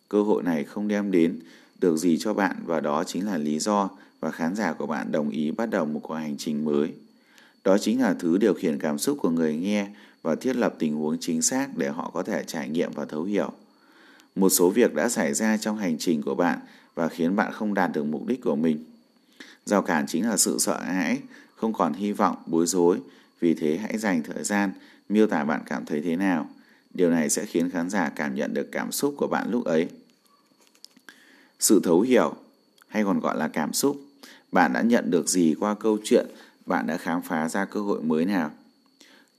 Cơ 0.09 0.23
hội 0.23 0.43
này 0.43 0.63
không 0.63 0.87
đem 0.87 1.11
đến 1.11 1.39
được 1.79 1.97
gì 1.97 2.17
cho 2.19 2.33
bạn 2.33 2.55
và 2.65 2.79
đó 2.79 3.03
chính 3.03 3.25
là 3.25 3.37
lý 3.37 3.59
do 3.59 3.89
và 4.19 4.31
khán 4.31 4.55
giả 4.55 4.73
của 4.73 4.85
bạn 4.85 5.11
đồng 5.11 5.29
ý 5.29 5.51
bắt 5.51 5.65
đầu 5.65 5.85
một 5.85 5.99
cuộc 6.03 6.13
hành 6.13 6.35
trình 6.37 6.65
mới. 6.65 6.93
Đó 7.63 7.77
chính 7.77 8.01
là 8.01 8.13
thứ 8.19 8.37
điều 8.37 8.53
khiển 8.53 8.79
cảm 8.79 8.97
xúc 8.97 9.17
của 9.21 9.29
người 9.29 9.55
nghe 9.55 9.87
và 10.21 10.35
thiết 10.35 10.55
lập 10.55 10.75
tình 10.79 10.95
huống 10.95 11.17
chính 11.19 11.41
xác 11.41 11.77
để 11.77 11.89
họ 11.89 12.11
có 12.13 12.23
thể 12.23 12.43
trải 12.47 12.69
nghiệm 12.69 12.91
và 12.91 13.05
thấu 13.05 13.23
hiểu. 13.23 13.51
Một 14.35 14.49
số 14.49 14.69
việc 14.69 14.93
đã 14.93 15.09
xảy 15.09 15.33
ra 15.33 15.57
trong 15.57 15.77
hành 15.77 15.97
trình 15.97 16.21
của 16.21 16.35
bạn 16.35 16.59
và 16.95 17.07
khiến 17.07 17.35
bạn 17.35 17.51
không 17.53 17.73
đạt 17.73 17.91
được 17.93 18.03
mục 18.03 18.27
đích 18.27 18.41
của 18.41 18.55
mình. 18.55 18.85
Rào 19.65 19.81
cản 19.81 20.07
chính 20.07 20.29
là 20.29 20.37
sự 20.37 20.57
sợ 20.59 20.79
hãi, 20.79 21.19
không 21.55 21.73
còn 21.73 21.93
hy 21.93 22.11
vọng, 22.11 22.35
bối 22.45 22.65
rối. 22.65 22.99
Vì 23.39 23.53
thế 23.53 23.77
hãy 23.77 23.97
dành 23.97 24.23
thời 24.23 24.43
gian 24.43 24.71
miêu 25.09 25.27
tả 25.27 25.43
bạn 25.43 25.61
cảm 25.65 25.85
thấy 25.85 26.01
thế 26.01 26.15
nào. 26.15 26.49
Điều 26.93 27.09
này 27.09 27.29
sẽ 27.29 27.45
khiến 27.45 27.69
khán 27.69 27.89
giả 27.89 28.09
cảm 28.09 28.35
nhận 28.35 28.53
được 28.53 28.71
cảm 28.71 28.91
xúc 28.91 29.15
của 29.17 29.27
bạn 29.27 29.51
lúc 29.51 29.65
ấy. 29.65 29.87
Sự 31.59 31.79
thấu 31.83 32.01
hiểu 32.01 32.33
hay 32.87 33.03
còn 33.03 33.19
gọi 33.19 33.37
là 33.37 33.47
cảm 33.47 33.73
xúc. 33.73 34.01
Bạn 34.51 34.73
đã 34.73 34.81
nhận 34.81 35.11
được 35.11 35.29
gì 35.29 35.55
qua 35.59 35.75
câu 35.75 35.97
chuyện, 36.03 36.25
bạn 36.65 36.87
đã 36.87 36.97
khám 36.97 37.21
phá 37.21 37.49
ra 37.49 37.65
cơ 37.65 37.79
hội 37.79 38.01
mới 38.01 38.25
nào. 38.25 38.51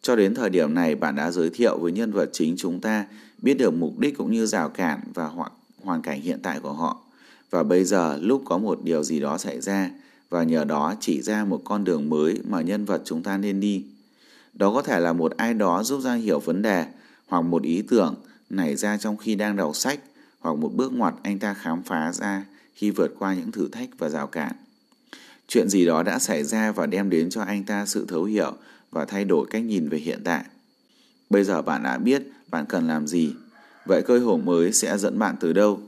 Cho 0.03 0.17
đến 0.17 0.35
thời 0.35 0.51
điểm 0.51 0.75
này, 0.75 0.95
bạn 0.95 1.17
đã 1.17 1.31
giới 1.31 1.51
thiệu 1.51 1.79
với 1.79 1.93
nhân 1.93 2.13
vật 2.13 2.31
chính 2.33 2.55
chúng 2.57 2.81
ta 2.81 3.07
biết 3.39 3.55
được 3.55 3.71
mục 3.71 3.99
đích 3.99 4.17
cũng 4.19 4.33
như 4.33 4.47
rào 4.47 4.69
cản 4.69 5.01
và 5.15 5.27
hoặc 5.27 5.53
hoàn 5.83 6.03
cảnh 6.03 6.21
hiện 6.21 6.39
tại 6.43 6.61
của 6.61 6.73
họ. 6.73 7.01
Và 7.51 7.63
bây 7.63 7.85
giờ 7.85 8.19
lúc 8.23 8.43
có 8.45 8.59
một 8.59 8.81
điều 8.85 9.03
gì 9.03 9.21
đó 9.21 9.39
xảy 9.39 9.61
ra 9.61 9.91
và 10.31 10.43
nhờ 10.43 10.65
đó 10.65 10.95
chỉ 11.01 11.23
ra 11.23 11.45
một 11.45 11.61
con 11.65 11.85
đường 11.85 12.11
mới 12.11 12.41
mà 12.49 12.61
nhân 12.61 12.85
vật 12.85 13.03
chúng 13.05 13.23
ta 13.23 13.37
nên 13.37 13.61
đi. 13.61 13.85
Đó 14.53 14.73
có 14.75 14.83
thể 14.83 15.01
là 15.01 15.13
một 15.13 15.37
ai 15.37 15.55
đó 15.55 15.83
giúp 15.83 16.01
ra 16.01 16.15
hiểu 16.15 16.39
vấn 16.39 16.63
đề 16.63 16.87
hoặc 17.35 17.41
một 17.41 17.63
ý 17.63 17.83
tưởng 17.83 18.15
nảy 18.51 18.77
ra 18.77 18.97
trong 18.97 19.17
khi 19.17 19.35
đang 19.35 19.57
đọc 19.57 19.77
sách 19.77 20.01
hoặc 20.41 20.57
một 20.57 20.73
bước 20.75 20.93
ngoặt 20.93 21.15
anh 21.23 21.39
ta 21.39 21.55
khám 21.55 21.83
phá 21.83 22.13
ra 22.13 22.45
khi 22.75 22.91
vượt 22.91 23.15
qua 23.19 23.35
những 23.35 23.53
thử 23.53 23.69
thách 23.69 23.89
và 23.99 24.09
rào 24.09 24.27
cản. 24.27 24.53
Chuyện 25.49 25.69
gì 25.69 25.87
đó 25.87 26.03
đã 26.03 26.19
xảy 26.19 26.45
ra 26.45 26.73
và 26.73 26.87
đem 26.87 27.11
đến 27.11 27.31
cho 27.31 27.43
anh 27.43 27.65
ta 27.65 27.87
sự 27.87 28.07
thấu 28.09 28.25
hiểu 28.25 28.53
và 28.91 29.05
thay 29.05 29.25
đổi 29.25 29.47
cách 29.51 29.65
nhìn 29.65 29.89
về 29.89 29.99
hiện 29.99 30.21
tại. 30.25 30.45
Bây 31.31 31.45
giờ 31.45 31.63
bạn 31.63 31.83
đã 31.83 31.99
biết 31.99 32.23
bạn 32.51 32.65
cần 32.69 32.89
làm 32.89 33.07
gì. 33.07 33.33
Vậy 33.87 34.03
cơ 34.03 34.19
hội 34.19 34.39
mới 34.39 34.73
sẽ 34.73 34.99
dẫn 34.99 35.19
bạn 35.19 35.37
từ 35.41 35.53
đâu? 35.53 35.81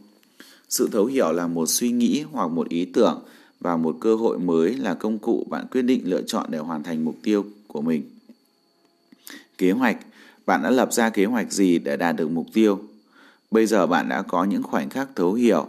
Sự 0.69 0.89
thấu 0.93 1.07
hiểu 1.07 1.33
là 1.33 1.47
một 1.47 1.67
suy 1.67 1.91
nghĩ 1.91 2.25
hoặc 2.33 2.51
một 2.51 2.69
ý 2.69 2.85
tưởng 2.85 3.23
và 3.61 3.77
một 3.77 3.97
cơ 4.01 4.17
hội 4.17 4.39
mới 4.39 4.75
là 4.75 4.95
công 4.95 5.19
cụ 5.19 5.47
bạn 5.51 5.67
quyết 5.71 5.83
định 5.83 6.01
lựa 6.05 6.23
chọn 6.23 6.47
để 6.51 6.59
hoàn 6.59 6.83
thành 6.83 7.05
mục 7.05 7.17
tiêu 7.23 7.45
của 7.69 7.81
mình. 7.83 8.11
Kế 9.59 9.71
hoạch, 9.71 9.97
bạn 10.47 10.63
đã 10.63 10.71
lập 10.71 10.93
ra 10.93 11.11
kế 11.11 11.25
hoạch 11.25 11.53
gì 11.53 11.79
để 11.79 11.97
đạt 11.97 12.17
được 12.17 12.31
mục 12.31 12.47
tiêu? 12.53 12.81
Bây 13.51 13.67
giờ 13.67 13.87
bạn 13.87 14.09
đã 14.09 14.23
có 14.23 14.45
những 14.45 14.63
khoảnh 14.63 14.91
khắc 14.91 15.09
thấu 15.17 15.33
hiểu. 15.33 15.69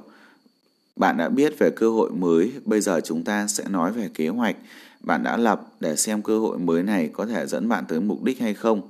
Bạn 0.95 1.17
đã 1.17 1.29
biết 1.29 1.53
về 1.59 1.69
cơ 1.69 1.89
hội 1.89 2.11
mới, 2.11 2.51
bây 2.65 2.81
giờ 2.81 3.01
chúng 3.03 3.23
ta 3.23 3.47
sẽ 3.47 3.63
nói 3.69 3.91
về 3.91 4.09
kế 4.13 4.27
hoạch 4.27 4.55
bạn 5.07 5.23
đã 5.23 5.37
lập 5.37 5.67
để 5.79 5.95
xem 5.95 6.21
cơ 6.21 6.39
hội 6.39 6.59
mới 6.59 6.83
này 6.83 7.09
có 7.13 7.25
thể 7.25 7.47
dẫn 7.47 7.69
bạn 7.69 7.85
tới 7.87 8.01
mục 8.01 8.23
đích 8.23 8.39
hay 8.39 8.53
không. 8.53 8.81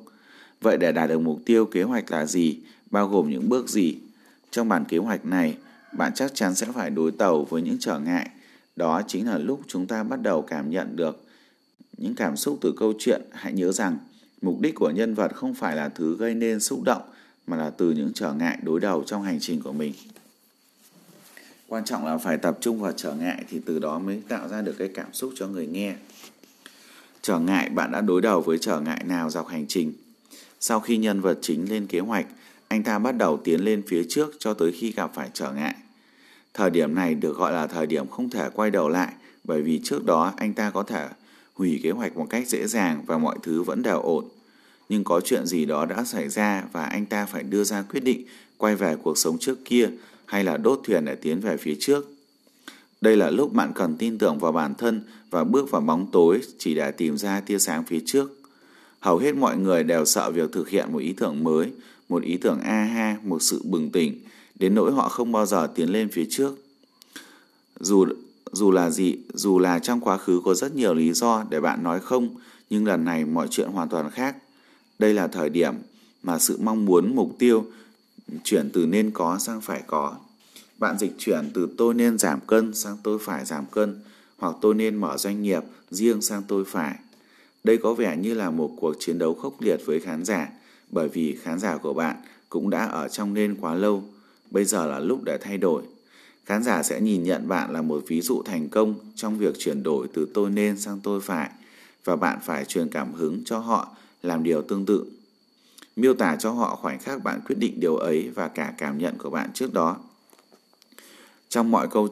Vậy 0.61 0.77
để 0.77 0.91
đạt 0.91 1.09
được 1.09 1.19
mục 1.19 1.39
tiêu 1.45 1.65
kế 1.65 1.83
hoạch 1.83 2.11
là 2.11 2.25
gì? 2.25 2.59
Bao 2.91 3.07
gồm 3.07 3.29
những 3.29 3.49
bước 3.49 3.69
gì? 3.69 3.97
Trong 4.51 4.69
bản 4.69 4.85
kế 4.85 4.97
hoạch 4.97 5.25
này, 5.25 5.57
bạn 5.97 6.11
chắc 6.15 6.35
chắn 6.35 6.55
sẽ 6.55 6.67
phải 6.73 6.89
đối 6.89 7.11
tàu 7.11 7.43
với 7.43 7.61
những 7.61 7.77
trở 7.79 7.99
ngại. 7.99 8.29
Đó 8.75 9.01
chính 9.07 9.27
là 9.27 9.37
lúc 9.37 9.61
chúng 9.67 9.87
ta 9.87 10.03
bắt 10.03 10.21
đầu 10.21 10.41
cảm 10.41 10.69
nhận 10.69 10.95
được 10.95 11.23
những 11.97 12.15
cảm 12.15 12.37
xúc 12.37 12.57
từ 12.61 12.73
câu 12.77 12.93
chuyện. 12.99 13.21
Hãy 13.31 13.53
nhớ 13.53 13.71
rằng, 13.71 13.97
mục 14.41 14.59
đích 14.61 14.75
của 14.75 14.89
nhân 14.89 15.13
vật 15.13 15.35
không 15.35 15.53
phải 15.53 15.75
là 15.75 15.89
thứ 15.89 16.17
gây 16.17 16.33
nên 16.33 16.59
xúc 16.59 16.83
động, 16.83 17.01
mà 17.47 17.57
là 17.57 17.69
từ 17.69 17.91
những 17.91 18.11
trở 18.13 18.33
ngại 18.33 18.57
đối 18.61 18.79
đầu 18.79 19.03
trong 19.05 19.23
hành 19.23 19.39
trình 19.41 19.61
của 19.61 19.71
mình. 19.71 19.93
Quan 21.67 21.85
trọng 21.85 22.05
là 22.05 22.17
phải 22.17 22.37
tập 22.37 22.57
trung 22.61 22.81
vào 22.81 22.91
trở 22.91 23.13
ngại 23.13 23.43
thì 23.49 23.61
từ 23.65 23.79
đó 23.79 23.99
mới 23.99 24.21
tạo 24.27 24.47
ra 24.47 24.61
được 24.61 24.75
cái 24.77 24.89
cảm 24.93 25.13
xúc 25.13 25.33
cho 25.35 25.47
người 25.47 25.67
nghe. 25.67 25.95
Trở 27.21 27.39
ngại 27.39 27.69
bạn 27.69 27.91
đã 27.91 28.01
đối 28.01 28.21
đầu 28.21 28.41
với 28.41 28.57
trở 28.57 28.79
ngại 28.79 29.03
nào 29.07 29.29
dọc 29.29 29.47
hành 29.47 29.65
trình? 29.67 29.93
Sau 30.59 30.79
khi 30.79 30.97
nhân 30.97 31.21
vật 31.21 31.37
chính 31.41 31.69
lên 31.69 31.87
kế 31.87 31.99
hoạch, 31.99 32.25
anh 32.67 32.83
ta 32.83 32.99
bắt 32.99 33.11
đầu 33.11 33.37
tiến 33.43 33.65
lên 33.65 33.83
phía 33.87 34.03
trước 34.09 34.35
cho 34.39 34.53
tới 34.53 34.71
khi 34.71 34.91
gặp 34.91 35.11
phải 35.13 35.29
trở 35.33 35.51
ngại. 35.51 35.75
Thời 36.53 36.69
điểm 36.69 36.95
này 36.95 37.15
được 37.15 37.37
gọi 37.37 37.53
là 37.53 37.67
thời 37.67 37.87
điểm 37.87 38.07
không 38.07 38.29
thể 38.29 38.49
quay 38.53 38.71
đầu 38.71 38.89
lại 38.89 39.13
bởi 39.43 39.61
vì 39.61 39.81
trước 39.83 40.05
đó 40.05 40.33
anh 40.37 40.53
ta 40.53 40.69
có 40.69 40.83
thể 40.83 41.07
hủy 41.57 41.79
kế 41.83 41.91
hoạch 41.91 42.17
một 42.17 42.27
cách 42.29 42.47
dễ 42.47 42.67
dàng 42.67 43.03
và 43.05 43.17
mọi 43.17 43.37
thứ 43.43 43.63
vẫn 43.63 43.81
đều 43.81 44.01
ổn. 44.01 44.25
Nhưng 44.89 45.03
có 45.03 45.21
chuyện 45.21 45.45
gì 45.45 45.65
đó 45.65 45.85
đã 45.85 46.03
xảy 46.03 46.29
ra 46.29 46.63
và 46.71 46.85
anh 46.85 47.05
ta 47.05 47.25
phải 47.25 47.43
đưa 47.43 47.63
ra 47.63 47.81
quyết 47.81 48.03
định 48.03 48.25
quay 48.57 48.75
về 48.75 48.95
cuộc 49.03 49.17
sống 49.17 49.37
trước 49.39 49.65
kia 49.65 49.89
hay 50.25 50.43
là 50.43 50.57
đốt 50.57 50.79
thuyền 50.83 51.05
để 51.05 51.15
tiến 51.15 51.39
về 51.39 51.57
phía 51.57 51.75
trước. 51.79 52.05
Đây 53.01 53.17
là 53.17 53.29
lúc 53.29 53.53
bạn 53.53 53.71
cần 53.75 53.95
tin 53.97 54.17
tưởng 54.17 54.39
vào 54.39 54.51
bản 54.51 54.73
thân 54.77 55.01
và 55.29 55.43
bước 55.43 55.71
vào 55.71 55.81
bóng 55.81 56.11
tối 56.11 56.41
chỉ 56.57 56.75
để 56.75 56.91
tìm 56.91 57.17
ra 57.17 57.39
tia 57.39 57.59
sáng 57.59 57.83
phía 57.83 57.99
trước. 58.05 58.31
Hầu 58.99 59.17
hết 59.17 59.35
mọi 59.35 59.57
người 59.57 59.83
đều 59.83 60.05
sợ 60.05 60.31
việc 60.31 60.51
thực 60.51 60.69
hiện 60.69 60.91
một 60.91 60.99
ý 60.99 61.13
tưởng 61.13 61.43
mới, 61.43 61.71
một 62.09 62.23
ý 62.23 62.37
tưởng 62.37 62.59
a 62.59 62.83
ha, 62.83 63.17
một 63.23 63.41
sự 63.41 63.61
bừng 63.65 63.89
tỉnh, 63.89 64.19
đến 64.55 64.75
nỗi 64.75 64.91
họ 64.91 65.09
không 65.09 65.31
bao 65.31 65.45
giờ 65.45 65.67
tiến 65.75 65.89
lên 65.89 66.09
phía 66.09 66.25
trước. 66.29 66.55
Dù 67.79 68.05
dù 68.51 68.71
là 68.71 68.89
gì, 68.89 69.17
dù 69.33 69.59
là 69.59 69.79
trong 69.79 70.01
quá 70.01 70.17
khứ 70.17 70.41
có 70.45 70.53
rất 70.53 70.75
nhiều 70.75 70.93
lý 70.93 71.13
do 71.13 71.43
để 71.49 71.61
bạn 71.61 71.83
nói 71.83 71.99
không, 71.99 72.35
nhưng 72.69 72.85
lần 72.85 73.05
này 73.05 73.25
mọi 73.25 73.47
chuyện 73.51 73.69
hoàn 73.69 73.89
toàn 73.89 74.11
khác. 74.11 74.35
Đây 74.99 75.13
là 75.13 75.27
thời 75.27 75.49
điểm 75.49 75.73
mà 76.23 76.39
sự 76.39 76.57
mong 76.61 76.85
muốn, 76.85 77.15
mục 77.15 77.35
tiêu 77.39 77.65
chuyển 78.43 78.69
từ 78.73 78.85
nên 78.85 79.11
có 79.11 79.37
sang 79.39 79.61
phải 79.61 79.81
có. 79.87 80.15
Bạn 80.77 80.97
dịch 80.97 81.11
chuyển 81.17 81.51
từ 81.53 81.67
tôi 81.77 81.93
nên 81.93 82.17
giảm 82.17 82.39
cân 82.47 82.73
sang 82.73 82.97
tôi 83.03 83.19
phải 83.21 83.45
giảm 83.45 83.65
cân, 83.71 83.99
hoặc 84.37 84.55
tôi 84.61 84.75
nên 84.75 84.95
mở 84.95 85.17
doanh 85.17 85.43
nghiệp 85.43 85.63
riêng 85.91 86.21
sang 86.21 86.43
tôi 86.47 86.63
phải. 86.65 86.95
Đây 87.63 87.77
có 87.77 87.93
vẻ 87.93 88.17
như 88.17 88.33
là 88.33 88.49
một 88.49 88.71
cuộc 88.77 88.95
chiến 88.99 89.19
đấu 89.19 89.33
khốc 89.33 89.61
liệt 89.61 89.77
với 89.85 89.99
khán 89.99 90.25
giả, 90.25 90.49
bởi 90.91 91.09
vì 91.09 91.35
khán 91.41 91.59
giả 91.59 91.77
của 91.77 91.93
bạn 91.93 92.15
cũng 92.49 92.69
đã 92.69 92.85
ở 92.85 93.07
trong 93.07 93.33
nên 93.33 93.55
quá 93.61 93.73
lâu. 93.73 94.03
Bây 94.51 94.65
giờ 94.65 94.85
là 94.87 94.99
lúc 94.99 95.23
để 95.23 95.37
thay 95.41 95.57
đổi. 95.57 95.83
Khán 96.47 96.63
giả 96.63 96.83
sẽ 96.83 97.01
nhìn 97.01 97.23
nhận 97.23 97.47
bạn 97.47 97.73
là 97.73 97.81
một 97.81 98.03
ví 98.07 98.21
dụ 98.21 98.41
thành 98.45 98.69
công 98.69 98.95
trong 99.15 99.37
việc 99.37 99.55
chuyển 99.59 99.83
đổi 99.83 100.07
từ 100.13 100.27
tôi 100.33 100.49
nên 100.49 100.77
sang 100.77 100.99
tôi 101.03 101.21
phải, 101.21 101.49
và 102.03 102.15
bạn 102.15 102.39
phải 102.45 102.65
truyền 102.65 102.89
cảm 102.89 103.13
hứng 103.13 103.41
cho 103.45 103.59
họ 103.59 103.95
làm 104.23 104.43
điều 104.43 104.61
tương 104.61 104.85
tự 104.85 105.05
miêu 105.95 106.13
tả 106.13 106.35
cho 106.39 106.51
họ 106.51 106.75
khoảnh 106.75 106.99
khắc 106.99 107.23
bạn 107.23 107.39
quyết 107.45 107.55
định 107.59 107.79
điều 107.79 107.95
ấy 107.95 108.29
và 108.35 108.47
cả 108.47 108.73
cảm 108.77 108.97
nhận 108.97 109.17
của 109.17 109.29
bạn 109.29 109.49
trước 109.53 109.73
đó. 109.73 109.97
Trong 111.49 111.71
mọi 111.71 111.87
câu 111.87 112.07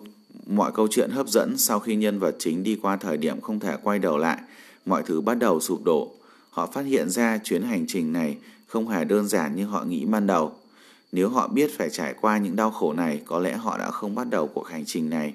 mọi 0.48 0.72
câu 0.72 0.88
chuyện 0.92 1.10
hấp 1.12 1.28
dẫn 1.28 1.58
sau 1.58 1.80
khi 1.80 1.96
nhân 1.96 2.20
vật 2.20 2.36
chính 2.40 2.64
đi 2.64 2.80
qua 2.82 2.98
thời 2.98 3.18
điểm 3.18 3.42
không 3.42 3.60
thể 3.60 3.78
quay 3.84 4.00
đầu 4.00 4.18
lại, 4.18 4.38
mọi 4.86 5.04
thứ 5.06 5.22
bắt 5.22 5.36
đầu 5.36 5.60
sụp 5.60 5.84
đổ. 5.84 6.12
Họ 6.50 6.68
phát 6.74 6.82
hiện 6.82 7.10
ra 7.10 7.40
chuyến 7.44 7.64
hành 7.64 7.86
trình 7.88 8.14
này 8.14 8.38
không 8.68 8.88
hề 8.88 9.06
đơn 9.06 9.28
giản 9.28 9.56
như 9.56 9.66
họ 9.66 9.84
nghĩ 9.84 10.06
ban 10.06 10.28
đầu. 10.28 10.56
Nếu 11.16 11.30
họ 11.30 11.48
biết 11.48 11.78
phải 11.78 11.90
trải 11.90 12.14
qua 12.22 12.38
những 12.38 12.56
đau 12.56 12.72
khổ 12.72 12.94
này, 12.94 13.22
có 13.26 13.40
lẽ 13.40 13.54
họ 13.54 13.78
đã 13.78 13.92
không 13.92 14.16
bắt 14.16 14.28
đầu 14.30 14.48
cuộc 14.48 14.68
hành 14.68 14.86
trình 14.86 15.10
này. 15.10 15.34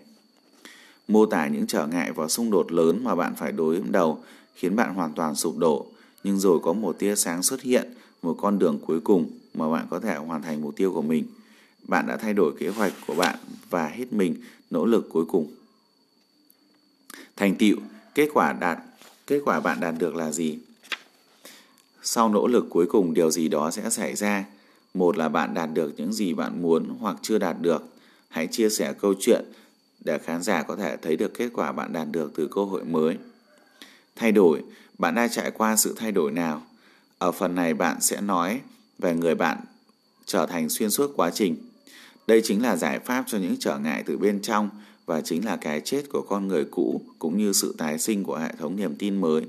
Mô 1.09 1.27
tả 1.27 1.47
những 1.47 1.67
trở 1.67 1.87
ngại 1.87 2.13
và 2.13 2.29
xung 2.29 2.51
đột 2.51 2.73
lớn 2.73 3.05
mà 3.05 3.15
bạn 3.15 3.35
phải 3.37 3.53
đối 3.53 3.83
đầu 3.91 4.23
khiến 4.55 4.77
bạn 4.77 4.95
hoàn 4.95 5.13
toàn 5.13 5.35
sụp 5.35 5.57
đổ, 5.59 5.87
nhưng 6.25 6.39
rồi 6.39 6.59
có 6.63 6.73
một 6.73 6.99
tia 6.99 7.17
sáng 7.17 7.43
xuất 7.43 7.63
hiện 7.63 7.95
một 8.23 8.37
con 8.41 8.59
đường 8.59 8.79
cuối 8.87 9.01
cùng 9.01 9.31
mà 9.55 9.71
bạn 9.71 9.87
có 9.91 10.01
thể 10.01 10.17
hoàn 10.17 10.43
thành 10.43 10.63
mục 10.63 10.77
tiêu 10.77 10.93
của 10.93 11.03
mình. 11.03 11.27
Bạn 11.89 12.07
đã 12.07 12.17
thay 12.17 12.35
đổi 12.35 12.53
kế 12.59 12.69
hoạch 12.69 12.93
của 13.07 13.15
bạn 13.15 13.37
và 13.71 13.89
hết 13.89 14.13
mình 14.13 14.37
nỗ 14.71 14.87
lực 14.87 15.09
cuối 15.13 15.25
cùng. 15.25 15.55
Thành 17.37 17.55
tựu, 17.55 17.77
kết 18.15 18.29
quả 18.35 18.53
đạt, 18.53 18.79
kết 19.27 19.41
quả 19.45 19.61
bạn 19.61 19.81
đạt 19.81 19.95
được 19.99 20.15
là 20.15 20.33
gì? 20.33 20.59
Sau 22.03 22.29
nỗ 22.29 22.47
lực 22.47 22.67
cuối 22.71 22.87
cùng 22.87 23.15
điều 23.15 23.31
gì 23.31 23.49
đó 23.49 23.71
sẽ 23.71 23.91
xảy 23.91 24.15
ra. 24.15 24.45
Một 24.95 25.17
là 25.17 25.29
bạn 25.29 25.55
đạt 25.55 25.71
được 25.75 25.93
những 25.97 26.13
gì 26.13 26.35
bạn 26.35 26.63
muốn 26.63 26.97
hoặc 27.01 27.17
chưa 27.23 27.39
đạt 27.39 27.57
được. 27.61 27.85
Hãy 28.29 28.47
chia 28.47 28.69
sẻ 28.69 28.93
câu 29.01 29.15
chuyện 29.21 29.45
để 30.05 30.19
khán 30.19 30.43
giả 30.43 30.63
có 30.63 30.77
thể 30.77 30.97
thấy 30.97 31.17
được 31.17 31.35
kết 31.35 31.49
quả 31.55 31.73
bạn 31.73 31.93
đạt 31.93 32.09
được 32.11 32.33
từ 32.37 32.49
cơ 32.51 32.65
hội 32.65 32.85
mới. 32.85 33.17
Thay 34.17 34.33
đổi, 34.33 34.63
bạn 34.99 35.15
đã 35.15 35.29
trải 35.29 35.51
qua 35.51 35.77
sự 35.77 35.95
thay 35.99 36.13
đổi 36.13 36.33
nào? 36.33 36.63
Ở 37.19 37.33
phần 37.33 37.55
này 37.55 37.75
bạn 37.75 38.01
sẽ 38.01 38.21
nói 38.21 38.61
về 38.99 39.15
người 39.15 39.35
bạn 39.35 39.59
trở 40.27 40.47
thành 40.47 40.69
xuyên 40.69 40.91
suốt 40.91 41.13
quá 41.17 41.31
trình. 41.31 41.57
Đây 42.27 42.41
chính 42.45 42.63
là 42.63 42.77
giải 42.77 42.99
pháp 42.99 43.25
cho 43.27 43.39
những 43.39 43.57
trở 43.61 43.79
ngại 43.79 44.03
từ 44.07 44.19
bên 44.19 44.43
trong 44.43 44.71
và 45.07 45.21
chính 45.21 45.45
là 45.45 45.57
cái 45.57 45.81
chết 45.81 46.03
của 46.13 46.23
con 46.23 46.49
người 46.49 46.65
cũ 46.71 47.03
cũng 47.19 47.39
như 47.39 47.53
sự 47.53 47.75
tái 47.79 47.99
sinh 47.99 48.25
của 48.25 48.37
hệ 48.37 48.53
thống 48.59 48.77
niềm 48.77 48.95
tin 48.99 49.21
mới. 49.21 49.43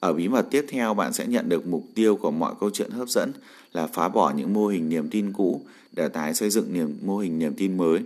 Ở 0.00 0.12
bí 0.12 0.28
mật 0.28 0.46
tiếp 0.50 0.66
theo 0.68 0.94
bạn 0.94 1.12
sẽ 1.12 1.26
nhận 1.26 1.48
được 1.48 1.66
mục 1.66 1.84
tiêu 1.94 2.16
của 2.16 2.30
mọi 2.30 2.54
câu 2.60 2.70
chuyện 2.70 2.90
hấp 2.90 3.08
dẫn 3.08 3.32
là 3.72 3.86
phá 3.86 4.08
bỏ 4.08 4.32
những 4.36 4.52
mô 4.52 4.66
hình 4.66 4.88
niềm 4.88 5.10
tin 5.10 5.32
cũ 5.32 5.64
để 5.92 6.08
tái 6.08 6.34
xây 6.34 6.50
dựng 6.50 6.72
niềm 6.72 6.98
mô 7.02 7.18
hình 7.18 7.38
niềm 7.38 7.54
tin 7.56 7.76
mới. 7.76 8.00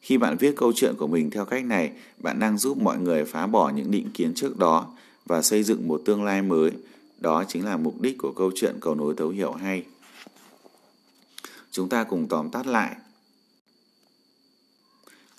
Khi 0.00 0.18
bạn 0.18 0.36
viết 0.36 0.56
câu 0.56 0.72
chuyện 0.76 0.94
của 0.98 1.06
mình 1.06 1.30
theo 1.30 1.44
cách 1.44 1.64
này, 1.64 1.90
bạn 2.18 2.38
đang 2.38 2.58
giúp 2.58 2.78
mọi 2.78 2.98
người 2.98 3.24
phá 3.24 3.46
bỏ 3.46 3.70
những 3.70 3.90
định 3.90 4.10
kiến 4.14 4.32
trước 4.34 4.58
đó 4.58 4.92
và 5.26 5.42
xây 5.42 5.62
dựng 5.62 5.88
một 5.88 6.02
tương 6.04 6.24
lai 6.24 6.42
mới 6.42 6.70
đó 7.18 7.44
chính 7.48 7.64
là 7.64 7.76
mục 7.76 8.00
đích 8.00 8.18
của 8.18 8.32
câu 8.32 8.50
chuyện 8.54 8.76
cầu 8.80 8.94
nối 8.94 9.14
thấu 9.16 9.28
hiểu 9.28 9.52
hay. 9.52 9.84
Chúng 11.70 11.88
ta 11.88 12.04
cùng 12.04 12.28
tóm 12.28 12.50
tắt 12.50 12.66
lại. 12.66 12.96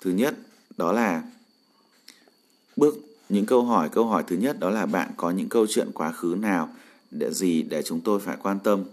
Thứ 0.00 0.10
nhất, 0.10 0.34
đó 0.76 0.92
là 0.92 1.22
bước 2.76 3.11
những 3.32 3.46
câu 3.46 3.64
hỏi. 3.64 3.88
Câu 3.88 4.06
hỏi 4.06 4.24
thứ 4.26 4.36
nhất 4.36 4.60
đó 4.60 4.70
là 4.70 4.86
bạn 4.86 5.10
có 5.16 5.30
những 5.30 5.48
câu 5.48 5.66
chuyện 5.66 5.88
quá 5.94 6.12
khứ 6.12 6.36
nào 6.40 6.68
để 7.10 7.32
gì 7.32 7.62
để 7.62 7.82
chúng 7.82 8.00
tôi 8.00 8.20
phải 8.20 8.36
quan 8.42 8.58
tâm. 8.58 8.84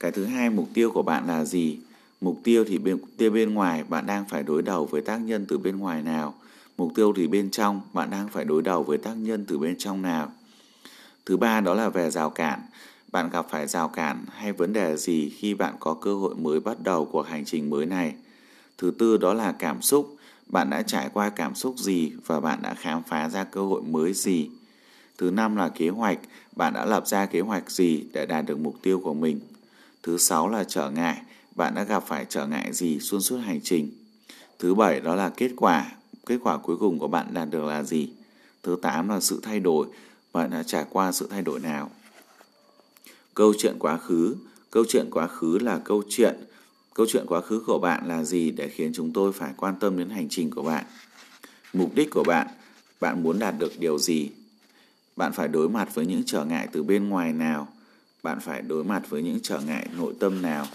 Cái 0.00 0.10
thứ 0.10 0.24
hai, 0.24 0.50
mục 0.50 0.68
tiêu 0.74 0.90
của 0.90 1.02
bạn 1.02 1.26
là 1.26 1.44
gì? 1.44 1.78
Mục 2.20 2.40
tiêu 2.44 2.64
thì 2.68 2.78
bên, 2.78 2.98
tiêu 3.16 3.30
bên 3.30 3.54
ngoài 3.54 3.84
bạn 3.88 4.06
đang 4.06 4.24
phải 4.28 4.42
đối 4.42 4.62
đầu 4.62 4.86
với 4.86 5.02
tác 5.02 5.16
nhân 5.16 5.46
từ 5.48 5.58
bên 5.58 5.78
ngoài 5.78 6.02
nào. 6.02 6.34
Mục 6.78 6.92
tiêu 6.94 7.12
thì 7.16 7.26
bên 7.26 7.50
trong 7.50 7.80
bạn 7.92 8.10
đang 8.10 8.28
phải 8.28 8.44
đối 8.44 8.62
đầu 8.62 8.82
với 8.82 8.98
tác 8.98 9.14
nhân 9.14 9.44
từ 9.48 9.58
bên 9.58 9.74
trong 9.78 10.02
nào. 10.02 10.32
Thứ 11.26 11.36
ba 11.36 11.60
đó 11.60 11.74
là 11.74 11.88
về 11.88 12.10
rào 12.10 12.30
cản. 12.30 12.60
Bạn 13.12 13.30
gặp 13.30 13.46
phải 13.50 13.66
rào 13.66 13.88
cản 13.88 14.24
hay 14.30 14.52
vấn 14.52 14.72
đề 14.72 14.96
gì 14.96 15.30
khi 15.30 15.54
bạn 15.54 15.74
có 15.80 15.94
cơ 15.94 16.14
hội 16.14 16.34
mới 16.34 16.60
bắt 16.60 16.76
đầu 16.82 17.08
cuộc 17.12 17.22
hành 17.22 17.44
trình 17.44 17.70
mới 17.70 17.86
này. 17.86 18.14
Thứ 18.78 18.90
tư 18.98 19.16
đó 19.16 19.34
là 19.34 19.52
cảm 19.52 19.82
xúc. 19.82 20.16
Bạn 20.46 20.70
đã 20.70 20.82
trải 20.82 21.08
qua 21.12 21.30
cảm 21.30 21.54
xúc 21.54 21.78
gì 21.78 22.12
và 22.26 22.40
bạn 22.40 22.62
đã 22.62 22.74
khám 22.74 23.02
phá 23.02 23.28
ra 23.28 23.44
cơ 23.44 23.62
hội 23.62 23.82
mới 23.82 24.12
gì. 24.12 24.50
Thứ 25.18 25.30
năm 25.30 25.56
là 25.56 25.68
kế 25.68 25.88
hoạch. 25.88 26.18
Bạn 26.56 26.72
đã 26.72 26.84
lập 26.84 27.06
ra 27.06 27.26
kế 27.26 27.40
hoạch 27.40 27.70
gì 27.70 28.04
để 28.12 28.26
đạt 28.26 28.46
được 28.46 28.58
mục 28.58 28.76
tiêu 28.82 29.00
của 29.04 29.14
mình. 29.14 29.40
Thứ 30.02 30.18
sáu 30.18 30.48
là 30.48 30.64
trở 30.64 30.90
ngại 30.90 31.20
bạn 31.56 31.74
đã 31.74 31.84
gặp 31.84 32.04
phải 32.06 32.26
trở 32.28 32.46
ngại 32.46 32.72
gì 32.72 33.00
xuyên 33.00 33.20
suốt 33.20 33.36
hành 33.36 33.60
trình. 33.60 33.90
Thứ 34.58 34.74
bảy 34.74 35.00
đó 35.00 35.14
là 35.14 35.28
kết 35.28 35.50
quả, 35.56 35.92
kết 36.26 36.38
quả 36.42 36.58
cuối 36.58 36.76
cùng 36.76 36.98
của 36.98 37.08
bạn 37.08 37.34
đạt 37.34 37.50
được 37.50 37.64
là 37.64 37.82
gì. 37.82 38.08
Thứ 38.62 38.76
tám 38.82 39.08
là 39.08 39.20
sự 39.20 39.40
thay 39.42 39.60
đổi, 39.60 39.86
bạn 40.32 40.50
đã 40.50 40.62
trải 40.62 40.84
qua 40.90 41.12
sự 41.12 41.28
thay 41.30 41.42
đổi 41.42 41.60
nào. 41.60 41.90
Câu 43.34 43.52
chuyện 43.58 43.76
quá 43.78 43.98
khứ, 43.98 44.36
câu 44.70 44.84
chuyện 44.88 45.08
quá 45.10 45.26
khứ 45.26 45.58
là 45.58 45.78
câu 45.84 46.02
chuyện 46.08 46.34
câu 46.94 47.06
chuyện 47.08 47.26
quá 47.26 47.40
khứ 47.40 47.62
của 47.66 47.78
bạn 47.78 48.08
là 48.08 48.24
gì 48.24 48.50
để 48.50 48.68
khiến 48.68 48.92
chúng 48.94 49.12
tôi 49.12 49.32
phải 49.32 49.52
quan 49.56 49.74
tâm 49.80 49.98
đến 49.98 50.10
hành 50.10 50.28
trình 50.30 50.50
của 50.50 50.62
bạn. 50.62 50.84
Mục 51.72 51.94
đích 51.94 52.10
của 52.10 52.24
bạn, 52.24 52.46
bạn 53.00 53.22
muốn 53.22 53.38
đạt 53.38 53.54
được 53.58 53.72
điều 53.78 53.98
gì? 53.98 54.30
Bạn 55.16 55.32
phải 55.32 55.48
đối 55.48 55.68
mặt 55.68 55.94
với 55.94 56.06
những 56.06 56.22
trở 56.26 56.44
ngại 56.44 56.68
từ 56.72 56.82
bên 56.82 57.08
ngoài 57.08 57.32
nào? 57.32 57.68
Bạn 58.22 58.40
phải 58.40 58.62
đối 58.62 58.84
mặt 58.84 59.02
với 59.08 59.22
những 59.22 59.38
trở 59.42 59.60
ngại 59.60 59.88
nội 59.96 60.14
tâm 60.20 60.42
nào? 60.42 60.66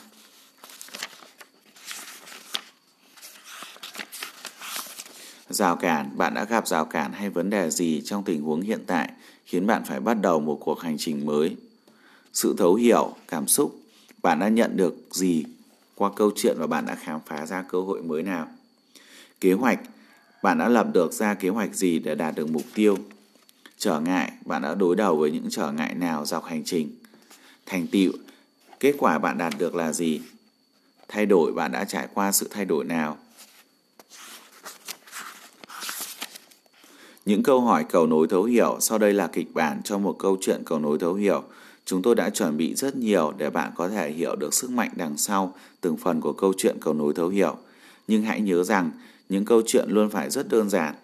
Rào 5.50 5.76
cản, 5.76 6.18
bạn 6.18 6.34
đã 6.34 6.44
gặp 6.44 6.68
rào 6.68 6.86
cản 6.86 7.14
hay 7.14 7.30
vấn 7.30 7.50
đề 7.50 7.70
gì 7.70 8.02
trong 8.06 8.24
tình 8.24 8.42
huống 8.42 8.62
hiện 8.62 8.84
tại 8.88 9.12
khiến 9.46 9.68
bạn 9.68 9.84
phải 9.86 10.00
bắt 10.00 10.18
đầu 10.22 10.40
một 10.40 10.58
cuộc 10.62 10.80
hành 10.80 10.96
trình 10.98 11.26
mới? 11.26 11.56
Sự 12.34 12.56
thấu 12.58 12.76
hiểu, 12.76 13.16
cảm 13.28 13.48
xúc, 13.48 13.80
bạn 14.24 14.40
đã 14.40 14.50
nhận 14.50 14.78
được 14.78 14.96
gì 15.12 15.46
qua 16.00 16.10
câu 16.16 16.32
chuyện 16.36 16.56
và 16.60 16.68
bạn 16.68 16.86
đã 16.86 16.96
khám 16.96 17.20
phá 17.26 17.46
ra 17.46 17.64
cơ 17.70 17.82
hội 17.82 18.02
mới 18.02 18.24
nào? 18.24 18.48
Kế 19.42 19.54
hoạch, 19.54 19.80
bạn 20.44 20.58
đã 20.58 20.68
lập 20.70 20.88
được 20.94 21.14
ra 21.14 21.34
kế 21.34 21.50
hoạch 21.50 21.76
gì 21.76 22.00
để 22.00 22.16
đạt 22.16 22.36
được 22.36 22.50
mục 22.50 22.64
tiêu? 22.76 22.98
Trở 23.78 24.00
ngại, 24.00 24.32
bạn 24.46 24.62
đã 24.62 24.76
đối 24.76 24.96
đầu 24.96 25.18
với 25.18 25.32
những 25.32 25.48
trở 25.50 25.72
ngại 25.72 25.96
nào 25.96 26.26
dọc 26.26 26.46
hành 26.46 26.64
trình? 26.66 26.96
Thành 27.66 27.88
tựu, 27.88 28.12
kết 28.80 28.96
quả 28.98 29.20
bạn 29.20 29.38
đạt 29.38 29.54
được 29.58 29.76
là 29.76 29.94
gì? 29.94 30.22
Thay 31.08 31.26
đổi, 31.26 31.54
bạn 31.54 31.72
đã 31.72 31.86
trải 31.86 32.08
qua 32.14 32.32
sự 32.32 32.48
thay 32.52 32.66
đổi 32.66 32.86
nào? 32.86 33.18
Những 37.26 37.44
câu 37.44 37.62
hỏi 37.62 37.86
cầu 37.90 38.08
nối 38.08 38.28
thấu 38.28 38.44
hiểu 38.44 38.78
sau 38.80 38.98
đây 38.98 39.14
là 39.14 39.28
kịch 39.28 39.54
bản 39.54 39.82
cho 39.84 39.98
một 39.98 40.16
câu 40.20 40.38
chuyện 40.42 40.64
cầu 40.66 40.80
nối 40.80 40.98
thấu 41.00 41.14
hiểu. 41.14 41.44
Chúng 41.90 42.02
tôi 42.02 42.16
đã 42.16 42.30
chuẩn 42.30 42.58
bị 42.58 42.76
rất 42.76 42.96
nhiều 42.96 43.34
để 43.38 43.50
bạn 43.50 43.72
có 43.76 43.90
thể 43.90 44.12
hiểu 44.12 44.36
được 44.36 44.54
sức 44.54 44.72
mạnh 44.72 44.90
đằng 44.96 45.18
sau 45.18 45.56
từng 45.82 45.98
phần 45.98 46.22
của 46.22 46.34
câu 46.34 46.54
chuyện 46.58 46.78
cầu 46.82 46.94
nối 46.94 47.14
thấu 47.14 47.30
hiểu. 47.30 47.58
Nhưng 48.08 48.24
hãy 48.24 48.42
nhớ 48.42 48.64
rằng 48.64 48.92
những 49.30 49.46
câu 49.46 49.62
chuyện 49.66 49.86
luôn 49.90 50.10
phải 50.10 50.30
rất 50.30 50.50
đơn 50.50 50.70
giản. 50.70 50.96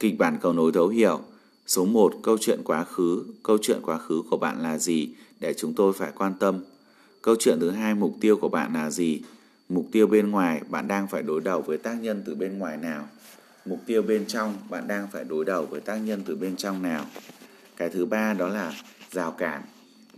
Kịch 0.00 0.18
bản 0.18 0.38
cầu 0.40 0.52
nối 0.52 0.72
thấu 0.72 0.88
hiểu 0.88 1.20
Số 1.66 1.84
1. 1.84 2.14
Câu 2.22 2.38
chuyện 2.40 2.60
quá 2.64 2.84
khứ. 2.84 3.24
Câu 3.42 3.58
chuyện 3.62 3.78
quá 3.82 3.98
khứ 3.98 4.22
của 4.30 4.36
bạn 4.36 4.62
là 4.62 4.78
gì 4.78 5.08
để 5.40 5.54
chúng 5.56 5.74
tôi 5.74 5.92
phải 5.92 6.12
quan 6.16 6.34
tâm? 6.40 6.64
Câu 7.22 7.36
chuyện 7.38 7.60
thứ 7.60 7.70
hai, 7.70 7.94
mục 7.94 8.14
tiêu 8.20 8.36
của 8.36 8.48
bạn 8.48 8.74
là 8.74 8.90
gì? 8.90 9.22
Mục 9.68 9.86
tiêu 9.92 10.06
bên 10.06 10.30
ngoài, 10.30 10.60
bạn 10.68 10.88
đang 10.88 11.08
phải 11.08 11.22
đối 11.22 11.40
đầu 11.40 11.62
với 11.62 11.78
tác 11.78 11.94
nhân 11.94 12.22
từ 12.26 12.34
bên 12.34 12.58
ngoài 12.58 12.76
nào? 12.76 13.08
mục 13.64 13.80
tiêu 13.86 14.02
bên 14.02 14.24
trong 14.26 14.54
bạn 14.70 14.88
đang 14.88 15.08
phải 15.12 15.24
đối 15.24 15.44
đầu 15.44 15.66
với 15.66 15.80
tác 15.80 15.96
nhân 15.96 16.22
từ 16.26 16.36
bên 16.36 16.56
trong 16.56 16.82
nào 16.82 17.04
cái 17.76 17.88
thứ 17.88 18.06
ba 18.06 18.34
đó 18.34 18.48
là 18.48 18.72
rào 19.12 19.32
cản. 19.32 19.62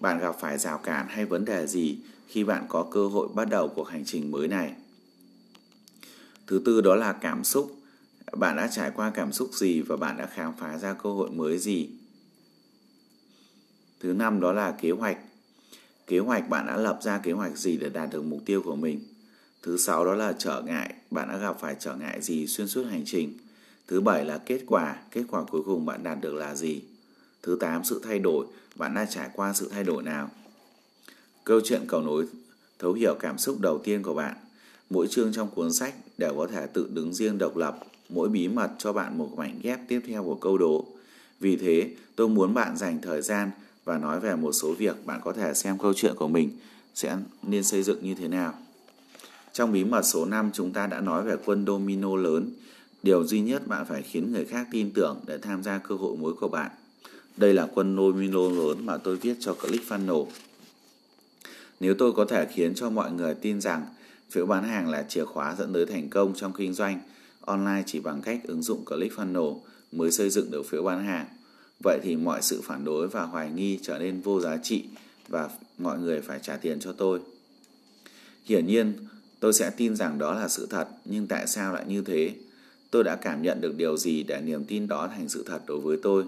Bạn 0.00 0.18
gặp 0.18 0.36
phải 0.40 0.58
rào 0.58 0.78
cản 0.78 1.06
hay 1.08 1.24
vấn 1.24 1.44
đề 1.44 1.66
gì 1.66 1.98
khi 2.28 2.44
bạn 2.44 2.64
có 2.68 2.86
cơ 2.90 3.08
hội 3.08 3.28
bắt 3.34 3.48
đầu 3.50 3.68
cuộc 3.68 3.88
hành 3.88 4.04
trình 4.04 4.30
mới 4.30 4.48
này? 4.48 4.72
Thứ 6.46 6.62
tư 6.64 6.80
đó 6.80 6.94
là 6.94 7.12
cảm 7.12 7.44
xúc. 7.44 7.76
Bạn 8.32 8.56
đã 8.56 8.68
trải 8.72 8.90
qua 8.90 9.10
cảm 9.10 9.32
xúc 9.32 9.50
gì 9.54 9.80
và 9.80 9.96
bạn 9.96 10.16
đã 10.16 10.26
khám 10.26 10.52
phá 10.58 10.78
ra 10.78 10.92
cơ 10.92 11.10
hội 11.10 11.30
mới 11.30 11.58
gì? 11.58 11.88
Thứ 14.00 14.12
năm 14.12 14.40
đó 14.40 14.52
là 14.52 14.70
kế 14.80 14.90
hoạch. 14.90 15.18
Kế 16.06 16.18
hoạch 16.18 16.48
bạn 16.48 16.66
đã 16.66 16.76
lập 16.76 16.98
ra 17.02 17.18
kế 17.18 17.32
hoạch 17.32 17.58
gì 17.58 17.76
để 17.76 17.88
đạt 17.88 18.10
được 18.12 18.22
mục 18.22 18.40
tiêu 18.46 18.62
của 18.62 18.76
mình? 18.76 19.00
Thứ 19.62 19.76
sáu 19.76 20.04
đó 20.04 20.14
là 20.14 20.32
trở 20.38 20.62
ngại, 20.66 20.94
bạn 21.10 21.28
đã 21.28 21.36
gặp 21.36 21.60
phải 21.60 21.76
trở 21.80 21.94
ngại 21.94 22.22
gì 22.22 22.46
xuyên 22.46 22.68
suốt 22.68 22.84
hành 22.90 23.02
trình. 23.06 23.38
Thứ 23.88 24.00
bảy 24.00 24.24
là 24.24 24.38
kết 24.38 24.60
quả, 24.66 24.96
kết 25.10 25.22
quả 25.30 25.44
cuối 25.44 25.62
cùng 25.66 25.86
bạn 25.86 26.02
đạt 26.02 26.20
được 26.20 26.34
là 26.34 26.54
gì. 26.54 26.82
Thứ 27.46 27.56
tám 27.60 27.84
sự 27.84 28.00
thay 28.04 28.18
đổi, 28.18 28.46
bạn 28.76 28.94
đã 28.94 29.04
trải 29.04 29.28
qua 29.32 29.52
sự 29.52 29.68
thay 29.72 29.84
đổi 29.84 30.02
nào. 30.02 30.30
Câu 31.44 31.60
chuyện 31.64 31.82
cầu 31.88 32.02
nối 32.02 32.26
thấu 32.78 32.92
hiểu 32.92 33.14
cảm 33.20 33.38
xúc 33.38 33.60
đầu 33.60 33.78
tiên 33.84 34.02
của 34.02 34.14
bạn. 34.14 34.34
Mỗi 34.90 35.06
chương 35.10 35.32
trong 35.32 35.48
cuốn 35.54 35.72
sách 35.72 35.94
đều 36.18 36.34
có 36.36 36.46
thể 36.46 36.66
tự 36.66 36.88
đứng 36.92 37.14
riêng 37.14 37.38
độc 37.38 37.56
lập, 37.56 37.78
mỗi 38.08 38.28
bí 38.28 38.48
mật 38.48 38.70
cho 38.78 38.92
bạn 38.92 39.18
một 39.18 39.28
mảnh 39.36 39.58
ghép 39.62 39.80
tiếp 39.88 40.00
theo 40.06 40.24
của 40.24 40.34
câu 40.34 40.58
đố. 40.58 40.86
Vì 41.40 41.56
thế, 41.56 41.90
tôi 42.16 42.28
muốn 42.28 42.54
bạn 42.54 42.76
dành 42.76 43.00
thời 43.02 43.22
gian 43.22 43.50
và 43.84 43.98
nói 43.98 44.20
về 44.20 44.36
một 44.36 44.52
số 44.52 44.72
việc 44.72 45.06
bạn 45.06 45.20
có 45.24 45.32
thể 45.32 45.54
xem 45.54 45.78
câu 45.78 45.92
chuyện 45.96 46.14
của 46.16 46.28
mình 46.28 46.50
sẽ 46.94 47.16
nên 47.42 47.64
xây 47.64 47.82
dựng 47.82 47.98
như 48.02 48.14
thế 48.14 48.28
nào. 48.28 48.54
Trong 49.52 49.72
bí 49.72 49.84
mật 49.84 50.02
số 50.02 50.24
5 50.24 50.50
chúng 50.52 50.72
ta 50.72 50.86
đã 50.86 51.00
nói 51.00 51.24
về 51.24 51.36
quân 51.44 51.64
domino 51.66 52.16
lớn. 52.16 52.50
Điều 53.02 53.24
duy 53.24 53.40
nhất 53.40 53.66
bạn 53.66 53.86
phải 53.88 54.02
khiến 54.02 54.32
người 54.32 54.44
khác 54.44 54.66
tin 54.70 54.90
tưởng 54.90 55.20
để 55.26 55.38
tham 55.38 55.62
gia 55.62 55.78
cơ 55.78 55.94
hội 55.94 56.16
mới 56.16 56.32
của 56.40 56.48
bạn. 56.48 56.70
Đây 57.36 57.54
là 57.54 57.68
quân 57.74 57.96
domino 57.96 58.48
lớn 58.48 58.86
mà 58.86 58.96
tôi 58.96 59.16
viết 59.16 59.36
cho 59.40 59.56
ClickFunnels. 59.60 60.26
Nếu 61.80 61.94
tôi 61.94 62.12
có 62.12 62.24
thể 62.24 62.46
khiến 62.52 62.74
cho 62.74 62.90
mọi 62.90 63.12
người 63.12 63.34
tin 63.34 63.60
rằng 63.60 63.86
phiếu 64.30 64.46
bán 64.46 64.64
hàng 64.64 64.90
là 64.90 65.02
chìa 65.08 65.24
khóa 65.24 65.54
dẫn 65.58 65.72
tới 65.72 65.86
thành 65.86 66.08
công 66.08 66.34
trong 66.34 66.52
kinh 66.52 66.72
doanh 66.72 67.00
online 67.40 67.82
chỉ 67.86 68.00
bằng 68.00 68.22
cách 68.22 68.40
ứng 68.44 68.62
dụng 68.62 68.84
ClickFunnels 68.84 69.58
mới 69.92 70.10
xây 70.10 70.30
dựng 70.30 70.50
được 70.50 70.66
phiếu 70.66 70.82
bán 70.82 71.04
hàng, 71.04 71.26
vậy 71.84 71.98
thì 72.02 72.16
mọi 72.16 72.42
sự 72.42 72.60
phản 72.64 72.84
đối 72.84 73.08
và 73.08 73.22
hoài 73.22 73.50
nghi 73.50 73.78
trở 73.82 73.98
nên 73.98 74.20
vô 74.20 74.40
giá 74.40 74.56
trị 74.62 74.84
và 75.28 75.48
mọi 75.78 75.98
người 75.98 76.20
phải 76.20 76.38
trả 76.42 76.56
tiền 76.56 76.80
cho 76.80 76.92
tôi. 76.92 77.20
Hiển 78.44 78.66
nhiên, 78.66 78.92
Tôi 79.40 79.52
sẽ 79.52 79.70
tin 79.70 79.96
rằng 79.96 80.18
đó 80.18 80.34
là 80.34 80.48
sự 80.48 80.66
thật, 80.70 80.88
nhưng 81.04 81.26
tại 81.26 81.46
sao 81.46 81.74
lại 81.74 81.84
như 81.88 82.02
thế? 82.02 82.34
Tôi 82.90 83.04
đã 83.04 83.16
cảm 83.16 83.42
nhận 83.42 83.60
được 83.60 83.76
điều 83.76 83.96
gì 83.96 84.22
để 84.22 84.40
niềm 84.40 84.64
tin 84.64 84.88
đó 84.88 85.08
thành 85.16 85.28
sự 85.28 85.44
thật 85.46 85.62
đối 85.66 85.80
với 85.80 85.98
tôi? 86.02 86.24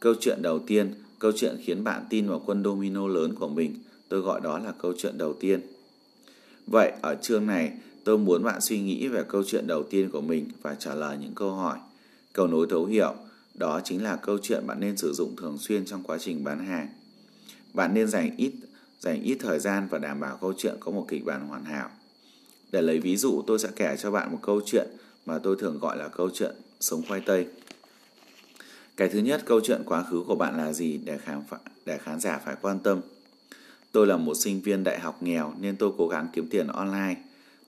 Câu 0.00 0.14
chuyện 0.20 0.42
đầu 0.42 0.58
tiên, 0.58 0.94
câu 1.18 1.32
chuyện 1.36 1.56
khiến 1.60 1.84
bạn 1.84 2.04
tin 2.10 2.28
vào 2.28 2.42
quân 2.46 2.64
domino 2.64 3.08
lớn 3.08 3.34
của 3.34 3.48
mình, 3.48 3.74
tôi 4.08 4.20
gọi 4.20 4.40
đó 4.40 4.58
là 4.58 4.72
câu 4.82 4.92
chuyện 4.98 5.18
đầu 5.18 5.34
tiên. 5.40 5.60
Vậy, 6.66 6.92
ở 7.02 7.14
chương 7.22 7.46
này, 7.46 7.72
tôi 8.04 8.18
muốn 8.18 8.42
bạn 8.42 8.60
suy 8.60 8.80
nghĩ 8.80 9.08
về 9.08 9.24
câu 9.28 9.42
chuyện 9.46 9.66
đầu 9.66 9.82
tiên 9.82 10.10
của 10.10 10.20
mình 10.20 10.46
và 10.62 10.74
trả 10.74 10.94
lời 10.94 11.16
những 11.20 11.34
câu 11.34 11.52
hỏi. 11.52 11.78
Cầu 12.32 12.46
nối 12.46 12.66
thấu 12.70 12.84
hiểu, 12.84 13.14
đó 13.54 13.80
chính 13.84 14.02
là 14.02 14.16
câu 14.16 14.38
chuyện 14.42 14.66
bạn 14.66 14.80
nên 14.80 14.96
sử 14.96 15.12
dụng 15.12 15.36
thường 15.36 15.58
xuyên 15.58 15.84
trong 15.84 16.02
quá 16.02 16.18
trình 16.20 16.44
bán 16.44 16.66
hàng. 16.66 16.88
Bạn 17.74 17.94
nên 17.94 18.08
dành 18.08 18.36
ít 18.36 18.52
dành 19.00 19.22
ít 19.22 19.36
thời 19.40 19.58
gian 19.58 19.88
và 19.90 19.98
đảm 19.98 20.20
bảo 20.20 20.38
câu 20.40 20.52
chuyện 20.58 20.74
có 20.80 20.90
một 20.90 21.06
kịch 21.08 21.24
bản 21.24 21.48
hoàn 21.48 21.64
hảo. 21.64 21.90
Để 22.72 22.82
lấy 22.82 22.98
ví 22.98 23.16
dụ 23.16 23.42
tôi 23.46 23.58
sẽ 23.58 23.68
kể 23.76 23.96
cho 23.98 24.10
bạn 24.10 24.32
một 24.32 24.38
câu 24.42 24.60
chuyện 24.66 24.88
mà 25.26 25.38
tôi 25.38 25.56
thường 25.58 25.78
gọi 25.78 25.96
là 25.96 26.08
câu 26.08 26.30
chuyện 26.34 26.54
sống 26.80 27.02
khoai 27.08 27.20
tây. 27.20 27.46
Cái 29.00 29.08
thứ 29.08 29.18
nhất, 29.18 29.42
câu 29.46 29.60
chuyện 29.60 29.82
quá 29.86 30.02
khứ 30.02 30.22
của 30.26 30.34
bạn 30.34 30.56
là 30.56 30.72
gì 30.72 31.00
để 31.04 31.18
khán, 31.18 31.42
để 31.86 31.98
khán 31.98 32.20
giả 32.20 32.40
phải 32.44 32.56
quan 32.62 32.78
tâm. 32.78 33.00
Tôi 33.92 34.06
là 34.06 34.16
một 34.16 34.34
sinh 34.34 34.60
viên 34.60 34.84
đại 34.84 35.00
học 35.00 35.22
nghèo 35.22 35.52
nên 35.60 35.76
tôi 35.76 35.90
cố 35.98 36.08
gắng 36.08 36.28
kiếm 36.32 36.46
tiền 36.50 36.66
online. 36.66 37.16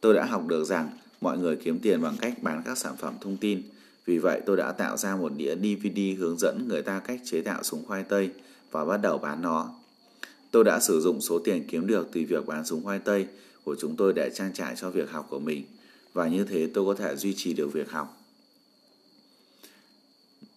Tôi 0.00 0.14
đã 0.14 0.24
học 0.24 0.46
được 0.46 0.64
rằng 0.64 0.90
mọi 1.20 1.38
người 1.38 1.56
kiếm 1.56 1.78
tiền 1.78 2.02
bằng 2.02 2.16
cách 2.20 2.42
bán 2.42 2.62
các 2.64 2.78
sản 2.78 2.96
phẩm 2.98 3.14
thông 3.20 3.36
tin. 3.36 3.62
Vì 4.06 4.18
vậy 4.18 4.40
tôi 4.46 4.56
đã 4.56 4.72
tạo 4.72 4.96
ra 4.96 5.16
một 5.16 5.32
đĩa 5.36 5.54
DVD 5.56 6.00
hướng 6.18 6.36
dẫn 6.38 6.64
người 6.68 6.82
ta 6.82 6.98
cách 6.98 7.20
chế 7.24 7.40
tạo 7.40 7.62
súng 7.62 7.84
khoai 7.86 8.02
tây 8.02 8.30
và 8.70 8.84
bắt 8.84 8.96
đầu 9.02 9.18
bán 9.18 9.42
nó. 9.42 9.70
Tôi 10.50 10.64
đã 10.64 10.80
sử 10.80 11.00
dụng 11.00 11.20
số 11.20 11.38
tiền 11.38 11.64
kiếm 11.68 11.86
được 11.86 12.08
từ 12.12 12.24
việc 12.28 12.46
bán 12.46 12.64
súng 12.64 12.84
khoai 12.84 12.98
tây 12.98 13.26
của 13.64 13.76
chúng 13.80 13.96
tôi 13.96 14.12
để 14.16 14.30
trang 14.34 14.52
trải 14.54 14.74
cho 14.76 14.90
việc 14.90 15.10
học 15.10 15.26
của 15.30 15.38
mình 15.38 15.64
và 16.12 16.28
như 16.28 16.44
thế 16.44 16.68
tôi 16.74 16.84
có 16.84 16.94
thể 16.94 17.16
duy 17.16 17.34
trì 17.36 17.52
được 17.52 17.72
việc 17.72 17.90
học. 17.90 18.21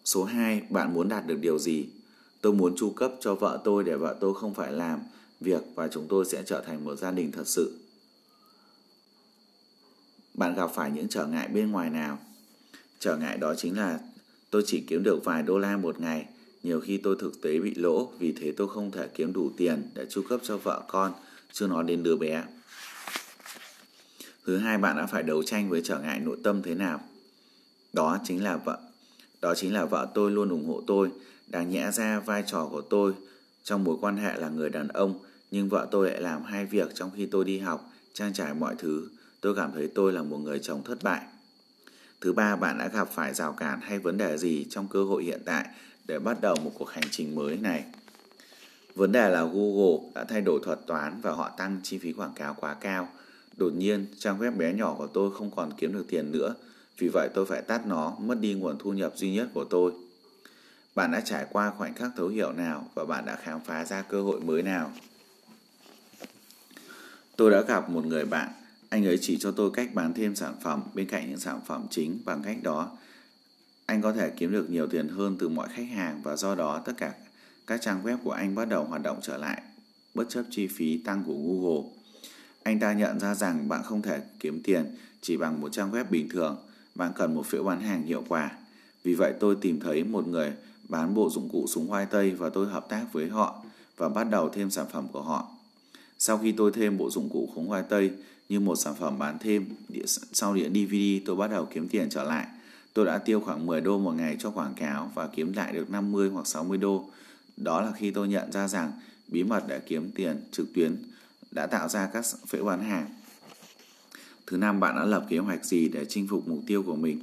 Số 0.06 0.24
2, 0.24 0.62
bạn 0.70 0.94
muốn 0.94 1.10
đạt 1.10 1.28
được 1.28 1.38
điều 1.42 1.60
gì? 1.60 1.86
Tôi 2.42 2.54
muốn 2.54 2.76
chu 2.76 2.90
cấp 2.90 3.12
cho 3.20 3.36
vợ 3.36 3.62
tôi 3.64 3.84
để 3.84 3.96
vợ 3.96 4.18
tôi 4.20 4.34
không 4.34 4.54
phải 4.54 4.72
làm 4.72 5.00
việc 5.40 5.62
và 5.76 5.88
chúng 5.88 6.08
tôi 6.10 6.26
sẽ 6.26 6.44
trở 6.46 6.62
thành 6.62 6.86
một 6.86 6.96
gia 6.96 7.12
đình 7.12 7.32
thật 7.32 7.48
sự. 7.48 7.78
Bạn 10.34 10.56
gặp 10.56 10.70
phải 10.76 10.92
những 10.92 11.08
trở 11.10 11.26
ngại 11.26 11.48
bên 11.48 11.72
ngoài 11.72 11.90
nào? 11.90 12.20
Trở 13.00 13.18
ngại 13.18 13.38
đó 13.38 13.56
chính 13.56 13.78
là 13.78 14.00
tôi 14.50 14.64
chỉ 14.66 14.84
kiếm 14.88 15.04
được 15.04 15.20
vài 15.24 15.44
đô 15.44 15.58
la 15.58 15.78
một 15.78 16.00
ngày, 16.00 16.26
nhiều 16.64 16.82
khi 16.82 16.98
tôi 16.98 17.16
thực 17.20 17.42
tế 17.42 17.60
bị 17.60 17.74
lỗ, 17.76 18.12
vì 18.20 18.32
thế 18.32 18.52
tôi 18.58 18.68
không 18.68 18.92
thể 18.92 19.08
kiếm 19.08 19.34
đủ 19.34 19.52
tiền 19.58 19.90
để 19.94 20.06
chu 20.10 20.22
cấp 20.30 20.40
cho 20.44 20.58
vợ 20.58 20.84
con, 20.88 21.14
chưa 21.52 21.68
nói 21.68 21.84
đến 21.84 22.04
đứa 22.04 22.16
bé. 22.16 22.44
Thứ 24.46 24.58
hai, 24.58 24.78
bạn 24.78 24.98
đã 24.98 25.06
phải 25.06 25.24
đấu 25.24 25.44
tranh 25.44 25.70
với 25.70 25.82
trở 25.84 26.00
ngại 26.00 26.20
nội 26.20 26.38
tâm 26.44 26.62
thế 26.62 26.76
nào? 26.76 27.02
Đó 27.94 28.20
chính 28.24 28.44
là 28.44 28.58
vợ. 28.58 28.80
Đó 29.46 29.56
chính 29.56 29.74
là 29.74 29.86
vợ 29.86 30.08
tôi 30.14 30.32
luôn 30.32 30.50
ủng 30.50 30.68
hộ 30.68 30.82
tôi, 30.88 31.10
đáng 31.48 31.70
nhẽ 31.70 31.92
ra 31.92 32.20
vai 32.20 32.44
trò 32.48 32.68
của 32.72 32.82
tôi 32.82 33.14
trong 33.64 33.84
mối 33.84 33.98
quan 34.02 34.18
hệ 34.18 34.38
là 34.38 34.50
người 34.50 34.70
đàn 34.70 34.88
ông, 34.88 35.20
nhưng 35.52 35.70
vợ 35.70 35.88
tôi 35.92 36.10
lại 36.10 36.22
làm 36.22 36.44
hai 36.44 36.66
việc 36.66 36.96
trong 36.96 37.12
khi 37.16 37.26
tôi 37.26 37.46
đi 37.46 37.60
học, 37.60 37.90
trang 38.14 38.34
trải 38.34 38.54
mọi 38.54 38.76
thứ. 38.78 39.08
Tôi 39.42 39.56
cảm 39.56 39.72
thấy 39.74 39.90
tôi 39.96 40.14
là 40.14 40.24
một 40.24 40.38
người 40.38 40.60
chồng 40.60 40.82
thất 40.86 40.98
bại. 41.04 41.22
Thứ 42.22 42.34
ba, 42.34 42.56
bạn 42.56 42.78
đã 42.78 42.88
gặp 42.88 43.10
phải 43.12 43.34
rào 43.34 43.54
cản 43.54 43.80
hay 43.82 44.00
vấn 44.00 44.18
đề 44.18 44.38
gì 44.38 44.66
trong 44.70 44.88
cơ 44.88 45.04
hội 45.04 45.24
hiện 45.24 45.42
tại 45.46 45.68
để 46.08 46.20
bắt 46.20 46.42
đầu 46.42 46.56
một 46.56 46.72
cuộc 46.78 46.90
hành 46.90 47.08
trình 47.12 47.36
mới 47.36 47.58
này? 47.58 47.86
Vấn 48.96 49.12
đề 49.12 49.30
là 49.30 49.44
Google 49.44 50.10
đã 50.16 50.24
thay 50.24 50.42
đổi 50.42 50.60
thuật 50.64 50.80
toán 50.88 51.22
và 51.22 51.32
họ 51.32 51.50
tăng 51.58 51.80
chi 51.84 51.98
phí 51.98 52.14
quảng 52.14 52.34
cáo 52.36 52.54
quá 52.60 52.74
cao. 52.74 53.10
Đột 53.58 53.74
nhiên, 53.78 54.06
trang 54.20 54.40
web 54.40 54.58
bé 54.58 54.74
nhỏ 54.74 54.96
của 54.98 55.08
tôi 55.08 55.32
không 55.34 55.52
còn 55.56 55.74
kiếm 55.78 55.94
được 55.94 56.06
tiền 56.10 56.32
nữa, 56.32 56.56
vì 56.98 57.08
vậy 57.08 57.30
tôi 57.34 57.46
phải 57.46 57.62
tắt 57.62 57.88
nó, 57.88 58.16
mất 58.20 58.40
đi 58.40 58.54
nguồn 58.54 58.78
thu 58.80 58.94
nhập 58.94 59.14
duy 59.16 59.32
nhất 59.32 59.50
của 59.54 59.64
tôi. 59.64 59.92
Bạn 60.96 61.12
đã 61.12 61.22
trải 61.22 61.46
qua 61.52 61.72
khoảnh 61.78 61.94
khắc 61.94 62.12
thấu 62.18 62.28
hiểu 62.28 62.52
nào 62.52 62.90
và 62.96 63.06
bạn 63.06 63.26
đã 63.26 63.36
khám 63.36 63.60
phá 63.66 63.86
ra 63.86 64.02
cơ 64.02 64.22
hội 64.22 64.40
mới 64.40 64.62
nào? 64.62 64.92
Tôi 67.36 67.52
đã 67.52 67.62
gặp 67.62 67.90
một 67.90 68.06
người 68.06 68.26
bạn, 68.26 68.50
anh 68.90 69.06
ấy 69.06 69.18
chỉ 69.22 69.38
cho 69.38 69.52
tôi 69.52 69.72
cách 69.74 69.90
bán 69.94 70.14
thêm 70.14 70.36
sản 70.36 70.56
phẩm 70.62 70.84
bên 70.94 71.08
cạnh 71.08 71.30
những 71.30 71.40
sản 71.40 71.60
phẩm 71.66 71.88
chính 71.90 72.20
bằng 72.26 72.42
cách 72.44 72.58
đó. 72.64 72.98
Anh 73.86 74.02
có 74.02 74.14
thể 74.14 74.30
kiếm 74.30 74.52
được 74.52 74.70
nhiều 74.70 74.88
tiền 74.88 75.08
hơn 75.08 75.36
từ 75.40 75.50
mọi 75.50 75.68
khách 75.70 75.88
hàng 75.96 76.22
và 76.24 76.36
do 76.36 76.56
đó 76.56 76.82
tất 76.86 76.94
cả 76.98 77.14
các 77.68 77.82
trang 77.82 78.04
web 78.04 78.18
của 78.24 78.32
anh 78.32 78.56
bắt 78.56 78.70
đầu 78.70 78.84
hoạt 78.84 79.02
động 79.04 79.20
trở 79.22 79.38
lại, 79.38 79.62
bất 80.14 80.30
chấp 80.30 80.44
chi 80.52 80.68
phí 80.68 80.98
tăng 80.98 81.24
của 81.28 81.34
Google. 81.34 81.90
Anh 82.64 82.80
ta 82.80 82.94
nhận 82.94 83.20
ra 83.20 83.36
rằng 83.36 83.70
bạn 83.70 83.84
không 83.84 84.02
thể 84.02 84.22
kiếm 84.40 84.62
tiền 84.64 84.96
chỉ 85.22 85.38
bằng 85.38 85.62
một 85.62 85.70
trang 85.72 85.92
web 85.92 86.06
bình 86.10 86.30
thường, 86.30 86.65
bạn 86.96 87.12
cần 87.16 87.36
một 87.36 87.46
phiếu 87.46 87.64
bán 87.64 87.82
hàng 87.82 88.04
hiệu 88.04 88.24
quả. 88.28 88.52
Vì 89.04 89.14
vậy 89.14 89.34
tôi 89.40 89.56
tìm 89.62 89.80
thấy 89.80 90.04
một 90.04 90.28
người 90.28 90.54
bán 90.90 91.14
bộ 91.14 91.30
dụng 91.30 91.50
cụ 91.50 91.66
súng 91.68 91.90
khoai 91.90 92.06
tây 92.06 92.32
và 92.32 92.50
tôi 92.50 92.68
hợp 92.68 92.90
tác 92.90 93.06
với 93.12 93.30
họ 93.30 93.64
và 93.98 94.10
bắt 94.10 94.24
đầu 94.24 94.50
thêm 94.50 94.70
sản 94.70 94.86
phẩm 94.92 95.08
của 95.12 95.22
họ. 95.22 95.48
Sau 96.20 96.38
khi 96.38 96.52
tôi 96.52 96.72
thêm 96.72 96.98
bộ 96.98 97.10
dụng 97.10 97.30
cụ 97.30 97.50
súng 97.56 97.70
khoai 97.70 97.84
tây 97.90 98.12
như 98.50 98.60
một 98.60 98.76
sản 98.76 98.96
phẩm 99.00 99.20
bán 99.20 99.38
thêm, 99.40 99.66
sau 100.34 100.54
đĩa 100.54 100.70
DVD 100.70 101.26
tôi 101.26 101.36
bắt 101.36 101.52
đầu 101.52 101.68
kiếm 101.74 101.88
tiền 101.88 102.10
trở 102.10 102.24
lại. 102.24 102.48
Tôi 102.94 103.06
đã 103.06 103.18
tiêu 103.18 103.40
khoảng 103.40 103.66
10 103.66 103.82
đô 103.82 104.00
một 104.00 104.12
ngày 104.12 104.36
cho 104.40 104.52
quảng 104.52 104.74
cáo 104.74 105.12
và 105.16 105.28
kiếm 105.28 105.54
lại 105.54 105.74
được 105.74 105.90
50 105.90 106.30
hoặc 106.30 106.48
60 106.48 106.78
đô. 106.78 107.10
Đó 107.58 107.82
là 107.82 107.92
khi 107.92 108.12
tôi 108.12 108.28
nhận 108.28 108.52
ra 108.52 108.68
rằng 108.68 108.92
bí 109.28 109.44
mật 109.44 109.64
để 109.68 109.80
kiếm 109.80 110.12
tiền 110.16 110.38
trực 110.52 110.74
tuyến 110.74 110.96
đã 111.52 111.68
tạo 111.68 111.90
ra 111.90 112.10
các 112.14 112.26
phễu 112.48 112.66
bán 112.66 112.84
hàng. 112.84 113.08
Thứ 114.48 114.58
năm, 114.58 114.80
bạn 114.80 114.96
đã 114.96 115.06
lập 115.06 115.26
kế 115.30 115.38
hoạch 115.38 115.66
gì 115.66 115.90
để 115.90 116.06
chinh 116.10 116.28
phục 116.28 116.48
mục 116.48 116.60
tiêu 116.68 116.84
của 116.84 116.96
mình? 116.96 117.20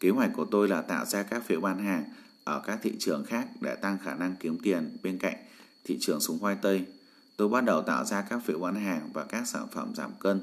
Kế 0.00 0.10
hoạch 0.10 0.30
của 0.36 0.44
tôi 0.44 0.68
là 0.68 0.82
tạo 0.82 1.04
ra 1.04 1.22
các 1.22 1.42
phiếu 1.46 1.60
bán 1.60 1.84
hàng 1.84 2.04
ở 2.44 2.62
các 2.66 2.78
thị 2.82 2.92
trường 2.98 3.24
khác 3.24 3.48
để 3.60 3.74
tăng 3.74 3.98
khả 4.04 4.14
năng 4.14 4.36
kiếm 4.40 4.58
tiền 4.62 4.96
bên 5.02 5.18
cạnh 5.18 5.36
thị 5.84 5.98
trường 6.00 6.20
súng 6.20 6.38
khoai 6.38 6.56
tây. 6.62 6.84
Tôi 7.36 7.48
bắt 7.48 7.64
đầu 7.64 7.82
tạo 7.82 8.04
ra 8.04 8.22
các 8.30 8.40
phiếu 8.44 8.58
bán 8.58 8.74
hàng 8.74 9.10
và 9.12 9.24
các 9.24 9.48
sản 9.48 9.66
phẩm 9.72 9.94
giảm 9.94 10.10
cân. 10.18 10.40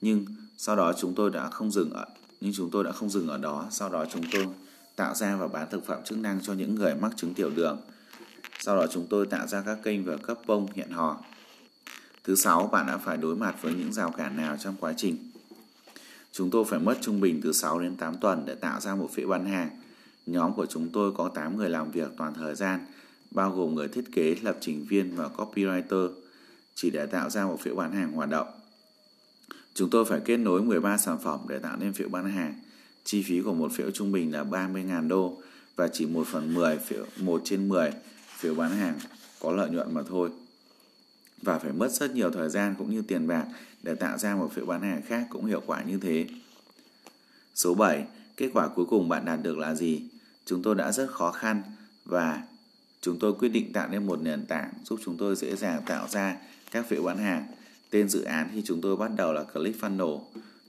Nhưng 0.00 0.26
sau 0.56 0.76
đó 0.76 0.92
chúng 0.98 1.14
tôi 1.14 1.30
đã 1.30 1.50
không 1.50 1.70
dừng 1.70 1.90
ở 1.90 2.06
nhưng 2.40 2.52
chúng 2.52 2.70
tôi 2.70 2.84
đã 2.84 2.92
không 2.92 3.10
dừng 3.10 3.28
ở 3.28 3.38
đó. 3.38 3.66
Sau 3.70 3.88
đó 3.88 4.04
chúng 4.12 4.22
tôi 4.32 4.46
tạo 4.96 5.14
ra 5.14 5.36
và 5.36 5.48
bán 5.48 5.66
thực 5.70 5.86
phẩm 5.86 6.00
chức 6.04 6.18
năng 6.18 6.40
cho 6.42 6.52
những 6.52 6.74
người 6.74 6.94
mắc 6.94 7.12
chứng 7.16 7.34
tiểu 7.34 7.50
đường. 7.50 7.80
Sau 8.58 8.76
đó 8.76 8.86
chúng 8.90 9.06
tôi 9.10 9.26
tạo 9.26 9.46
ra 9.46 9.62
các 9.66 9.78
kênh 9.82 10.04
và 10.04 10.16
cấp 10.16 10.38
bông 10.46 10.66
hẹn 10.74 10.90
hò. 10.90 11.20
Thứ 12.26 12.34
sáu, 12.34 12.68
bạn 12.72 12.86
đã 12.86 12.98
phải 12.98 13.16
đối 13.16 13.36
mặt 13.36 13.56
với 13.62 13.74
những 13.74 13.92
rào 13.92 14.10
cản 14.10 14.36
nào 14.36 14.56
trong 14.56 14.74
quá 14.80 14.92
trình? 14.96 15.16
Chúng 16.32 16.50
tôi 16.50 16.64
phải 16.64 16.78
mất 16.78 16.98
trung 17.00 17.20
bình 17.20 17.40
từ 17.42 17.52
6 17.52 17.78
đến 17.78 17.96
8 17.96 18.16
tuần 18.16 18.42
để 18.46 18.54
tạo 18.54 18.80
ra 18.80 18.94
một 18.94 19.10
phiếu 19.12 19.28
bán 19.28 19.46
hàng 19.46 19.70
Nhóm 20.26 20.54
của 20.54 20.66
chúng 20.66 20.88
tôi 20.92 21.12
có 21.12 21.28
8 21.28 21.56
người 21.56 21.70
làm 21.70 21.90
việc 21.90 22.08
toàn 22.16 22.34
thời 22.34 22.54
gian, 22.54 22.86
bao 23.30 23.50
gồm 23.50 23.74
người 23.74 23.88
thiết 23.88 24.04
kế, 24.12 24.36
lập 24.42 24.56
trình 24.60 24.86
viên 24.88 25.16
và 25.16 25.28
copywriter, 25.36 26.10
chỉ 26.74 26.90
để 26.90 27.06
tạo 27.06 27.30
ra 27.30 27.44
một 27.44 27.60
phiếu 27.60 27.74
bán 27.74 27.92
hàng 27.92 28.12
hoạt 28.12 28.28
động. 28.28 28.46
Chúng 29.74 29.90
tôi 29.90 30.04
phải 30.04 30.20
kết 30.24 30.36
nối 30.36 30.62
13 30.62 30.98
sản 30.98 31.18
phẩm 31.22 31.40
để 31.48 31.58
tạo 31.58 31.76
nên 31.76 31.92
phiếu 31.92 32.08
bán 32.08 32.30
hàng. 32.30 32.54
Chi 33.04 33.22
phí 33.22 33.40
của 33.40 33.54
một 33.54 33.72
phiếu 33.72 33.90
trung 33.90 34.12
bình 34.12 34.32
là 34.32 34.44
30.000 34.44 35.08
đô 35.08 35.42
và 35.76 35.88
chỉ 35.88 36.06
1 36.06 36.26
phần 36.26 36.54
10 36.54 36.78
phiếu, 36.78 37.04
1 37.20 37.40
trên 37.44 37.68
10 37.68 37.90
phiếu 38.36 38.54
bán 38.54 38.70
hàng 38.70 38.98
có 39.40 39.52
lợi 39.52 39.70
nhuận 39.70 39.94
mà 39.94 40.02
thôi. 40.08 40.30
Và 41.42 41.58
phải 41.58 41.72
mất 41.72 41.92
rất 41.92 42.14
nhiều 42.14 42.30
thời 42.30 42.50
gian 42.50 42.74
cũng 42.78 42.90
như 42.90 43.02
tiền 43.02 43.26
bạc 43.26 43.44
để 43.82 43.94
tạo 43.94 44.18
ra 44.18 44.36
một 44.36 44.52
phiếu 44.52 44.66
bán 44.66 44.82
hàng 44.82 45.02
khác 45.02 45.26
cũng 45.30 45.44
hiệu 45.44 45.62
quả 45.66 45.82
như 45.82 45.98
thế. 45.98 46.26
Số 47.54 47.74
7. 47.74 48.04
Kết 48.36 48.50
quả 48.54 48.68
cuối 48.68 48.86
cùng 48.86 49.08
bạn 49.08 49.24
đạt 49.24 49.42
được 49.42 49.58
là 49.58 49.74
gì? 49.74 50.02
Chúng 50.44 50.62
tôi 50.62 50.74
đã 50.74 50.92
rất 50.92 51.10
khó 51.10 51.32
khăn 51.32 51.62
và 52.04 52.42
chúng 53.00 53.18
tôi 53.18 53.32
quyết 53.32 53.48
định 53.48 53.72
tạo 53.72 53.88
nên 53.88 54.06
một 54.06 54.22
nền 54.22 54.46
tảng 54.46 54.70
giúp 54.84 55.00
chúng 55.04 55.16
tôi 55.16 55.36
dễ 55.36 55.56
dàng 55.56 55.82
tạo 55.86 56.08
ra 56.08 56.36
các 56.70 56.86
phiếu 56.88 57.02
bán 57.02 57.18
hàng. 57.18 57.46
Tên 57.90 58.08
dự 58.08 58.22
án 58.22 58.48
khi 58.54 58.62
chúng 58.64 58.80
tôi 58.80 58.96
bắt 58.96 59.10
đầu 59.16 59.32
là 59.32 59.44
ClickFunnels. 59.54 60.20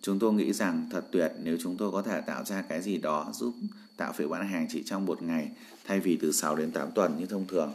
Chúng 0.01 0.19
tôi 0.19 0.33
nghĩ 0.33 0.53
rằng 0.53 0.87
thật 0.91 1.05
tuyệt 1.11 1.31
nếu 1.43 1.57
chúng 1.61 1.77
tôi 1.77 1.91
có 1.91 2.01
thể 2.01 2.21
tạo 2.21 2.43
ra 2.43 2.61
cái 2.61 2.81
gì 2.81 2.97
đó 2.97 3.29
giúp 3.33 3.53
tạo 3.97 4.13
phiếu 4.13 4.29
bán 4.29 4.47
hàng 4.47 4.67
chỉ 4.69 4.83
trong 4.83 5.05
một 5.05 5.21
ngày 5.21 5.49
thay 5.85 5.99
vì 5.99 6.17
từ 6.21 6.31
6 6.31 6.55
đến 6.55 6.71
8 6.71 6.91
tuần 6.91 7.17
như 7.19 7.25
thông 7.25 7.47
thường. 7.47 7.73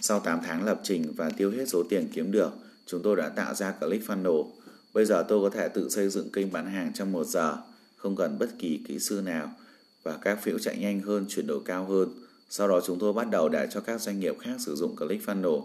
Sau 0.00 0.20
8 0.20 0.40
tháng 0.42 0.64
lập 0.64 0.80
trình 0.82 1.12
và 1.16 1.30
tiêu 1.30 1.50
hết 1.50 1.68
số 1.68 1.82
tiền 1.90 2.08
kiếm 2.12 2.32
được, 2.32 2.52
chúng 2.86 3.02
tôi 3.02 3.16
đã 3.16 3.28
tạo 3.28 3.54
ra 3.54 3.74
ClickFunnels. 3.80 4.46
Bây 4.94 5.04
giờ 5.04 5.24
tôi 5.28 5.50
có 5.50 5.56
thể 5.56 5.68
tự 5.68 5.88
xây 5.88 6.08
dựng 6.08 6.30
kênh 6.30 6.52
bán 6.52 6.66
hàng 6.66 6.92
trong 6.94 7.12
một 7.12 7.24
giờ, 7.26 7.56
không 7.96 8.16
cần 8.16 8.38
bất 8.38 8.48
kỳ 8.58 8.80
kỹ 8.88 8.98
sư 8.98 9.20
nào 9.24 9.54
và 10.02 10.18
các 10.22 10.42
phiếu 10.42 10.58
chạy 10.58 10.76
nhanh 10.78 11.00
hơn, 11.00 11.24
chuyển 11.28 11.46
đổi 11.46 11.60
cao 11.64 11.84
hơn. 11.84 12.08
Sau 12.50 12.68
đó 12.68 12.80
chúng 12.86 12.98
tôi 12.98 13.12
bắt 13.12 13.30
đầu 13.30 13.48
để 13.48 13.68
cho 13.70 13.80
các 13.80 14.00
doanh 14.00 14.20
nghiệp 14.20 14.36
khác 14.40 14.56
sử 14.58 14.76
dụng 14.76 14.96
ClickFunnels. 14.96 15.62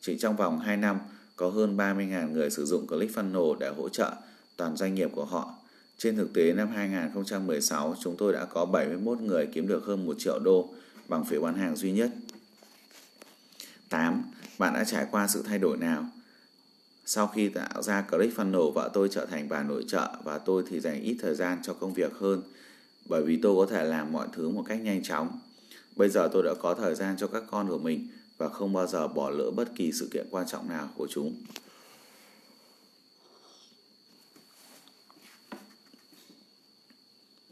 Chỉ 0.00 0.18
trong 0.18 0.36
vòng 0.36 0.58
2 0.58 0.76
năm, 0.76 0.98
có 1.36 1.48
hơn 1.48 1.76
30.000 1.76 2.32
người 2.32 2.50
sử 2.50 2.64
dụng 2.64 2.86
ClickFunnels 2.86 3.54
để 3.58 3.68
hỗ 3.76 3.88
trợ 3.88 4.12
toàn 4.56 4.76
doanh 4.76 4.94
nghiệp 4.94 5.10
của 5.14 5.24
họ. 5.24 5.54
Trên 5.98 6.16
thực 6.16 6.32
tế, 6.32 6.52
năm 6.52 6.68
2016, 6.74 7.94
chúng 8.00 8.16
tôi 8.16 8.32
đã 8.32 8.44
có 8.44 8.64
71 8.64 9.20
người 9.20 9.46
kiếm 9.46 9.68
được 9.68 9.84
hơn 9.84 10.06
1 10.06 10.14
triệu 10.18 10.38
đô 10.38 10.68
bằng 11.08 11.24
phiếu 11.24 11.42
bán 11.42 11.54
hàng 11.54 11.76
duy 11.76 11.92
nhất. 11.92 12.10
8. 13.98 14.22
Bạn 14.58 14.74
đã 14.74 14.84
trải 14.84 15.06
qua 15.10 15.28
sự 15.28 15.42
thay 15.42 15.58
đổi 15.58 15.76
nào? 15.76 16.06
Sau 17.06 17.26
khi 17.26 17.48
tạo 17.48 17.82
ra 17.82 18.04
ClickFunnels, 18.10 18.72
vợ 18.72 18.90
tôi 18.94 19.08
trở 19.10 19.26
thành 19.26 19.48
bà 19.48 19.62
nội 19.62 19.84
trợ 19.88 20.16
và 20.24 20.38
tôi 20.38 20.64
thì 20.70 20.80
dành 20.80 21.02
ít 21.02 21.16
thời 21.22 21.34
gian 21.34 21.58
cho 21.62 21.74
công 21.74 21.94
việc 21.94 22.12
hơn 22.20 22.42
bởi 23.08 23.22
vì 23.22 23.38
tôi 23.42 23.56
có 23.56 23.72
thể 23.72 23.84
làm 23.84 24.12
mọi 24.12 24.28
thứ 24.32 24.48
một 24.48 24.64
cách 24.68 24.80
nhanh 24.80 25.02
chóng. 25.02 25.40
Bây 25.96 26.08
giờ 26.08 26.28
tôi 26.32 26.42
đã 26.42 26.54
có 26.60 26.74
thời 26.74 26.94
gian 26.94 27.16
cho 27.16 27.26
các 27.26 27.42
con 27.50 27.68
của 27.68 27.78
mình 27.78 28.08
và 28.38 28.48
không 28.48 28.72
bao 28.72 28.86
giờ 28.86 29.08
bỏ 29.08 29.30
lỡ 29.30 29.50
bất 29.50 29.68
kỳ 29.76 29.92
sự 29.92 30.08
kiện 30.12 30.26
quan 30.30 30.46
trọng 30.46 30.68
nào 30.68 30.88
của 30.96 31.06
chúng. 31.10 31.34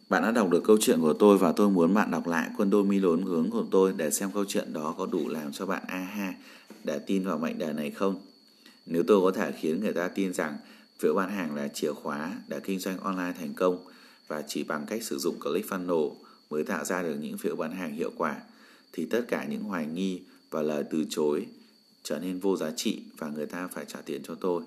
Bạn 0.09 0.23
đã 0.23 0.31
đọc 0.31 0.51
được 0.51 0.64
câu 0.64 0.77
chuyện 0.81 1.01
của 1.01 1.12
tôi 1.12 1.38
và 1.38 1.53
tôi 1.53 1.71
muốn 1.71 1.95
bạn 1.95 2.11
đọc 2.11 2.27
lại 2.27 2.51
quân 2.57 2.71
đôi 2.71 2.85
mi 2.85 2.99
lớn 2.99 3.23
hướng 3.23 3.51
của 3.51 3.64
tôi 3.71 3.92
để 3.97 4.11
xem 4.11 4.31
câu 4.35 4.45
chuyện 4.49 4.73
đó 4.73 4.95
có 4.99 5.07
đủ 5.07 5.29
làm 5.29 5.53
cho 5.53 5.66
bạn 5.66 5.83
aha 5.87 6.35
để 6.85 6.99
tin 6.99 7.25
vào 7.25 7.38
mệnh 7.38 7.59
đề 7.59 7.73
này 7.73 7.90
không. 7.90 8.21
Nếu 8.87 9.03
tôi 9.07 9.21
có 9.21 9.31
thể 9.31 9.53
khiến 9.53 9.81
người 9.81 9.92
ta 9.92 10.09
tin 10.09 10.33
rằng 10.33 10.57
phiếu 10.99 11.14
bán 11.14 11.31
hàng 11.31 11.55
là 11.55 11.69
chìa 11.69 11.92
khóa 11.92 12.40
để 12.49 12.61
kinh 12.61 12.79
doanh 12.79 12.99
online 12.99 13.33
thành 13.38 13.55
công 13.55 13.79
và 14.29 14.42
chỉ 14.49 14.64
bằng 14.64 14.87
cách 14.87 15.03
sử 15.03 15.19
dụng 15.19 15.38
ClickFunnels 15.40 16.14
mới 16.51 16.64
tạo 16.64 16.85
ra 16.85 17.03
được 17.03 17.16
những 17.21 17.38
phiếu 17.38 17.57
bán 17.57 17.73
hàng 17.73 17.95
hiệu 17.95 18.11
quả, 18.16 18.37
thì 18.92 19.07
tất 19.07 19.25
cả 19.29 19.45
những 19.45 19.62
hoài 19.62 19.87
nghi 19.87 20.23
và 20.51 20.62
lời 20.62 20.85
từ 20.90 21.05
chối 21.11 21.47
trở 22.03 22.19
nên 22.19 22.38
vô 22.38 22.57
giá 22.57 22.71
trị 22.77 23.03
và 23.19 23.29
người 23.29 23.47
ta 23.47 23.69
phải 23.69 23.85
trả 23.88 24.01
tiền 24.01 24.23
cho 24.25 24.35
tôi. 24.35 24.62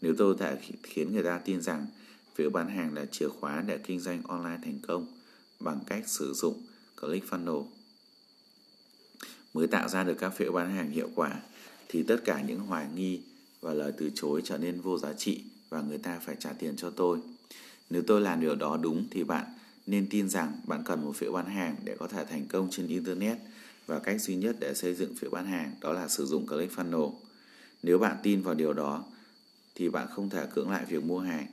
Nếu 0.00 0.14
tôi 0.18 0.34
thể 0.38 0.56
khiến 0.82 1.12
người 1.12 1.22
ta 1.22 1.38
tin 1.38 1.60
rằng 1.60 1.86
phiếu 2.34 2.50
bán 2.50 2.68
hàng 2.68 2.94
là 2.94 3.04
chìa 3.04 3.28
khóa 3.28 3.64
để 3.66 3.78
kinh 3.78 4.00
doanh 4.00 4.22
online 4.22 4.58
thành 4.64 4.78
công 4.82 5.06
bằng 5.60 5.80
cách 5.86 6.08
sử 6.08 6.32
dụng 6.32 6.62
ClickFunnels 7.00 7.66
mới 9.54 9.66
tạo 9.66 9.88
ra 9.88 10.04
được 10.04 10.14
các 10.18 10.30
phiếu 10.30 10.52
bán 10.52 10.70
hàng 10.70 10.90
hiệu 10.90 11.08
quả 11.14 11.40
thì 11.88 12.02
tất 12.02 12.16
cả 12.24 12.42
những 12.46 12.58
hoài 12.58 12.86
nghi 12.94 13.20
và 13.60 13.74
lời 13.74 13.92
từ 13.98 14.10
chối 14.14 14.42
trở 14.44 14.58
nên 14.58 14.80
vô 14.80 14.98
giá 14.98 15.12
trị 15.12 15.44
và 15.70 15.80
người 15.80 15.98
ta 15.98 16.18
phải 16.18 16.36
trả 16.38 16.52
tiền 16.52 16.76
cho 16.76 16.90
tôi. 16.90 17.18
Nếu 17.90 18.02
tôi 18.06 18.20
làm 18.20 18.40
điều 18.40 18.54
đó 18.54 18.78
đúng 18.82 19.06
thì 19.10 19.24
bạn 19.24 19.44
nên 19.86 20.06
tin 20.10 20.28
rằng 20.28 20.52
bạn 20.66 20.82
cần 20.84 21.04
một 21.04 21.16
phiếu 21.16 21.32
bán 21.32 21.46
hàng 21.46 21.76
để 21.84 21.96
có 21.98 22.08
thể 22.08 22.24
thành 22.24 22.46
công 22.48 22.68
trên 22.70 22.86
Internet 22.86 23.38
và 23.86 23.98
cách 23.98 24.20
duy 24.20 24.36
nhất 24.36 24.56
để 24.60 24.74
xây 24.74 24.94
dựng 24.94 25.14
phiếu 25.14 25.30
bán 25.30 25.46
hàng 25.46 25.74
đó 25.80 25.92
là 25.92 26.08
sử 26.08 26.26
dụng 26.26 26.46
ClickFunnels. 26.46 27.12
Nếu 27.82 27.98
bạn 27.98 28.16
tin 28.22 28.42
vào 28.42 28.54
điều 28.54 28.72
đó 28.72 29.04
thì 29.74 29.88
bạn 29.88 30.08
không 30.10 30.30
thể 30.30 30.46
cưỡng 30.54 30.70
lại 30.70 30.84
việc 30.88 31.04
mua 31.04 31.20
hàng. 31.20 31.46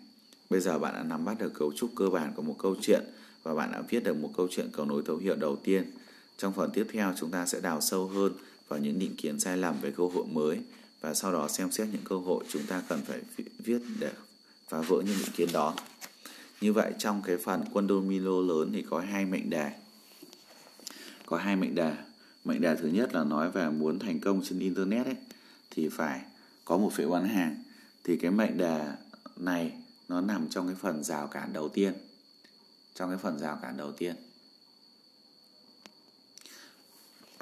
Bây 0.52 0.60
giờ 0.60 0.80
bạn 0.80 0.94
đã 0.94 1.04
nắm 1.04 1.26
bắt 1.26 1.40
được 1.40 1.54
cấu 1.54 1.74
trúc 1.74 1.92
cơ 1.96 2.10
bản 2.10 2.34
của 2.36 2.42
một 2.42 2.56
câu 2.60 2.76
chuyện 2.82 3.04
và 3.44 3.56
bạn 3.56 3.72
đã 3.72 3.82
viết 3.90 4.04
được 4.04 4.18
một 4.18 4.32
câu 4.38 4.48
chuyện 4.52 4.70
cầu 4.72 4.86
nối 4.86 5.04
thấu 5.06 5.18
hiểu 5.18 5.36
đầu 5.36 5.56
tiên. 5.56 5.92
Trong 6.38 6.54
phần 6.54 6.70
tiếp 6.74 6.88
theo, 6.92 7.14
chúng 7.18 7.32
ta 7.32 7.46
sẽ 7.46 7.60
đào 7.62 7.82
sâu 7.82 8.08
hơn 8.08 8.34
vào 8.68 8.80
những 8.80 9.00
định 9.00 9.16
kiến 9.18 9.40
sai 9.40 9.58
lầm 9.58 9.76
về 9.82 9.92
cơ 9.98 10.04
hội 10.14 10.26
mới 10.32 10.60
và 11.02 11.14
sau 11.14 11.34
đó 11.34 11.48
xem 11.48 11.72
xét 11.72 11.88
những 11.92 12.02
cơ 12.04 12.16
hội 12.16 12.44
chúng 12.50 12.64
ta 12.64 12.82
cần 12.88 13.02
phải 13.06 13.22
viết 13.60 13.82
để 14.00 14.12
phá 14.68 14.82
vỡ 14.82 14.96
những 14.96 15.18
định 15.20 15.32
kiến 15.36 15.50
đó. 15.54 15.76
Như 16.62 16.74
vậy, 16.74 16.94
trong 16.98 17.22
cái 17.26 17.38
phần 17.38 17.64
quân 17.74 17.88
domino 17.88 18.42
lớn 18.42 18.70
thì 18.74 18.86
có 18.90 19.00
hai 19.00 19.26
mệnh 19.26 19.50
đề. 19.50 19.72
Có 21.26 21.38
hai 21.38 21.56
mệnh 21.56 21.76
đề. 21.76 21.94
Mệnh 22.46 22.62
đề 22.62 22.76
thứ 22.76 22.88
nhất 22.88 23.14
là 23.14 23.24
nói 23.24 23.52
về 23.52 23.70
muốn 23.70 24.00
thành 24.00 24.20
công 24.20 24.42
trên 24.44 24.60
internet 24.60 25.06
ấy, 25.06 25.16
thì 25.72 25.90
phải 25.90 26.22
có 26.66 26.78
một 26.78 26.94
phiếu 26.94 27.10
bán 27.10 27.28
hàng. 27.28 27.64
Thì 28.04 28.18
cái 28.18 28.32
mệnh 28.32 28.58
đề 28.58 28.82
này 29.38 29.72
nó 30.12 30.22
nằm 30.22 30.48
trong 30.50 30.68
cái 30.68 30.76
phần 30.76 31.04
rào 31.04 31.28
cản 31.28 31.54
đầu 31.54 31.70
tiên. 31.70 31.94
Trong 32.96 33.10
cái 33.10 33.18
phần 33.18 33.40
rào 33.40 33.60
cản 33.62 33.78
đầu 33.78 33.92
tiên. 33.92 34.16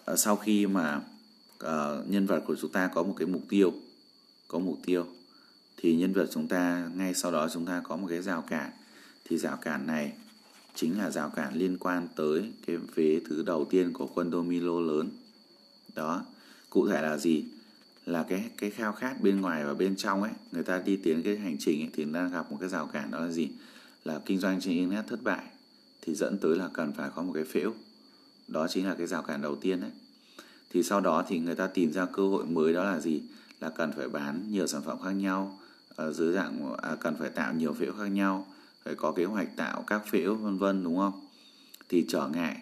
Ờ, 0.05 0.15
sau 0.15 0.35
khi 0.35 0.67
mà 0.67 1.01
uh, 1.63 2.09
nhân 2.09 2.25
vật 2.25 2.43
của 2.47 2.55
chúng 2.61 2.71
ta 2.71 2.89
có 2.93 3.03
một 3.03 3.15
cái 3.17 3.27
mục 3.27 3.41
tiêu 3.49 3.73
có 4.47 4.59
mục 4.59 4.79
tiêu 4.85 5.05
thì 5.77 5.95
nhân 5.95 6.13
vật 6.13 6.27
chúng 6.31 6.47
ta 6.47 6.89
ngay 6.95 7.13
sau 7.13 7.31
đó 7.31 7.49
chúng 7.53 7.65
ta 7.65 7.81
có 7.83 7.97
một 7.97 8.07
cái 8.09 8.21
rào 8.21 8.41
cản. 8.41 8.71
Thì 9.25 9.37
rào 9.37 9.57
cản 9.57 9.87
này 9.87 10.13
chính 10.75 10.97
là 10.97 11.09
rào 11.09 11.29
cản 11.29 11.53
liên 11.53 11.77
quan 11.77 12.07
tới 12.15 12.51
cái 12.67 12.77
vế 12.77 13.21
thứ 13.29 13.43
đầu 13.43 13.65
tiên 13.65 13.93
của 13.93 14.07
quân 14.07 14.31
domino 14.31 14.79
lớn. 14.79 15.09
Đó. 15.95 16.25
Cụ 16.69 16.87
thể 16.87 17.01
là 17.01 17.17
gì? 17.17 17.45
Là 18.09 18.23
cái 18.29 18.49
cái 18.57 18.69
khao 18.69 18.93
khát 18.93 19.21
bên 19.21 19.41
ngoài 19.41 19.65
và 19.65 19.73
bên 19.73 19.95
trong 19.95 20.23
ấy 20.23 20.31
người 20.51 20.63
ta 20.63 20.81
đi 20.85 20.97
tiến 20.97 21.23
cái 21.23 21.37
hành 21.37 21.57
trình 21.59 21.81
ấy, 21.81 21.89
thì 21.93 22.05
đang 22.05 22.31
gặp 22.31 22.51
một 22.51 22.57
cái 22.59 22.69
rào 22.69 22.87
cản 22.87 23.11
đó 23.11 23.19
là 23.19 23.31
gì? 23.31 23.49
Là 24.05 24.19
kinh 24.25 24.39
doanh 24.39 24.61
trên 24.61 24.73
internet 24.73 25.07
thất 25.07 25.23
bại 25.23 25.43
thì 26.01 26.15
dẫn 26.15 26.37
tới 26.37 26.55
là 26.55 26.69
cần 26.73 26.93
phải 26.93 27.09
có 27.15 27.21
một 27.23 27.31
cái 27.33 27.43
phễu. 27.43 27.73
Đó 28.47 28.67
chính 28.67 28.87
là 28.87 28.95
cái 28.95 29.07
rào 29.07 29.21
cản 29.21 29.41
đầu 29.41 29.55
tiên 29.55 29.81
đấy. 29.81 29.91
Thì 30.69 30.83
sau 30.83 31.01
đó 31.01 31.25
thì 31.27 31.39
người 31.39 31.55
ta 31.55 31.67
tìm 31.67 31.91
ra 31.91 32.05
cơ 32.05 32.27
hội 32.27 32.45
mới 32.45 32.73
đó 32.73 32.83
là 32.83 32.99
gì? 32.99 33.21
Là 33.59 33.69
cần 33.69 33.91
phải 33.91 34.09
bán 34.09 34.51
nhiều 34.51 34.67
sản 34.67 34.81
phẩm 34.85 34.97
khác 35.03 35.11
nhau 35.11 35.59
ở 35.95 36.13
dưới 36.13 36.33
dạng 36.33 36.75
à, 36.81 36.95
cần 36.95 37.15
phải 37.19 37.29
tạo 37.29 37.53
nhiều 37.53 37.73
phễu 37.73 37.93
khác 37.93 38.07
nhau 38.07 38.47
phải 38.83 38.95
có 38.95 39.11
kế 39.11 39.25
hoạch 39.25 39.55
tạo 39.55 39.83
các 39.87 40.01
phễu 40.11 40.35
vân 40.35 40.57
vân 40.57 40.83
đúng 40.83 40.97
không? 40.97 41.27
Thì 41.89 42.05
trở 42.09 42.27
ngại 42.27 42.57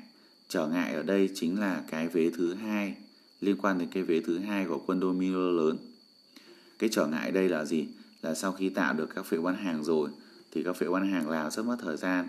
trở 0.49 0.67
ngại 0.67 0.93
ở 0.93 1.03
đây 1.03 1.29
chính 1.35 1.59
là 1.59 1.83
cái 1.87 2.07
vế 2.07 2.29
thứ 2.37 2.53
hai 2.53 2.95
liên 3.41 3.57
quan 3.57 3.79
đến 3.79 3.89
cái 3.91 4.03
vế 4.03 4.21
thứ 4.21 4.39
hai 4.39 4.65
của 4.65 4.81
quân 4.85 5.01
domino 5.01 5.39
lớn. 5.39 5.77
Cái 6.79 6.89
trở 6.93 7.07
ngại 7.07 7.31
đây 7.31 7.49
là 7.49 7.65
gì? 7.65 7.87
Là 8.21 8.35
sau 8.35 8.51
khi 8.51 8.69
tạo 8.69 8.93
được 8.93 9.09
các 9.15 9.25
phễu 9.25 9.41
bán 9.41 9.55
hàng 9.55 9.83
rồi 9.83 10.09
thì 10.51 10.63
các 10.63 10.75
phễu 10.75 10.91
bán 10.91 11.11
hàng 11.11 11.29
là 11.29 11.49
rất 11.49 11.63
mất 11.63 11.77
thời 11.81 11.97
gian 11.97 12.27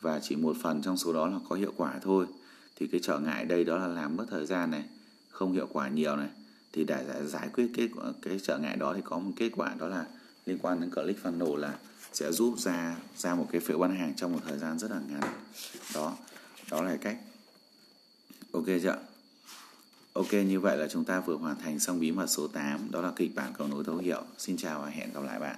và 0.00 0.20
chỉ 0.22 0.36
một 0.36 0.56
phần 0.62 0.82
trong 0.82 0.96
số 0.96 1.12
đó 1.12 1.26
là 1.26 1.38
có 1.48 1.56
hiệu 1.56 1.72
quả 1.76 1.98
thôi. 2.02 2.26
Thì 2.76 2.86
cái 2.86 3.00
trở 3.04 3.18
ngại 3.18 3.44
đây 3.44 3.64
đó 3.64 3.78
là 3.78 3.86
làm 3.86 4.16
mất 4.16 4.26
thời 4.30 4.46
gian 4.46 4.70
này 4.70 4.84
không 5.30 5.52
hiệu 5.52 5.68
quả 5.72 5.88
nhiều 5.88 6.16
này. 6.16 6.28
Thì 6.72 6.84
để 6.84 7.04
giải, 7.08 7.26
giải 7.26 7.48
quyết 7.54 7.70
cái 7.76 7.88
cái 8.22 8.40
trở 8.42 8.58
ngại 8.58 8.76
đó 8.76 8.94
thì 8.94 9.00
có 9.04 9.18
một 9.18 9.32
kết 9.36 9.50
quả 9.56 9.74
đó 9.78 9.88
là 9.88 10.06
liên 10.46 10.58
quan 10.58 10.80
đến 10.80 10.90
click 10.90 11.24
funnel 11.24 11.56
là 11.56 11.78
sẽ 12.12 12.32
giúp 12.32 12.54
ra 12.58 12.96
ra 13.16 13.34
một 13.34 13.48
cái 13.52 13.60
phiếu 13.60 13.78
bán 13.78 13.96
hàng 13.96 14.14
trong 14.16 14.32
một 14.32 14.40
thời 14.46 14.58
gian 14.58 14.78
rất 14.78 14.90
là 14.90 15.00
ngắn. 15.08 15.20
Đó 15.94 16.16
đó 16.70 16.82
là 16.82 16.96
cách. 16.96 17.16
Ok 18.52 18.66
chưa 18.82 19.09
ok, 20.12 20.32
như 20.32 20.60
vậy 20.60 20.76
là 20.76 20.88
chúng 20.88 21.04
ta 21.04 21.20
vừa 21.20 21.36
hoàn 21.36 21.56
thành 21.56 21.78
xong 21.78 22.00
bí 22.00 22.12
mật 22.12 22.26
số 22.26 22.48
8 22.48 22.90
đó 22.90 23.00
là 23.00 23.12
kịch 23.16 23.34
bản 23.34 23.52
cầu 23.58 23.68
nối 23.68 23.84
thấu 23.84 23.96
hiểu. 23.96 24.22
Xin 24.38 24.56
chào 24.56 24.80
và 24.80 24.88
hẹn 24.88 25.12
gặp 25.12 25.20
lại 25.20 25.40
bạn. 25.40 25.56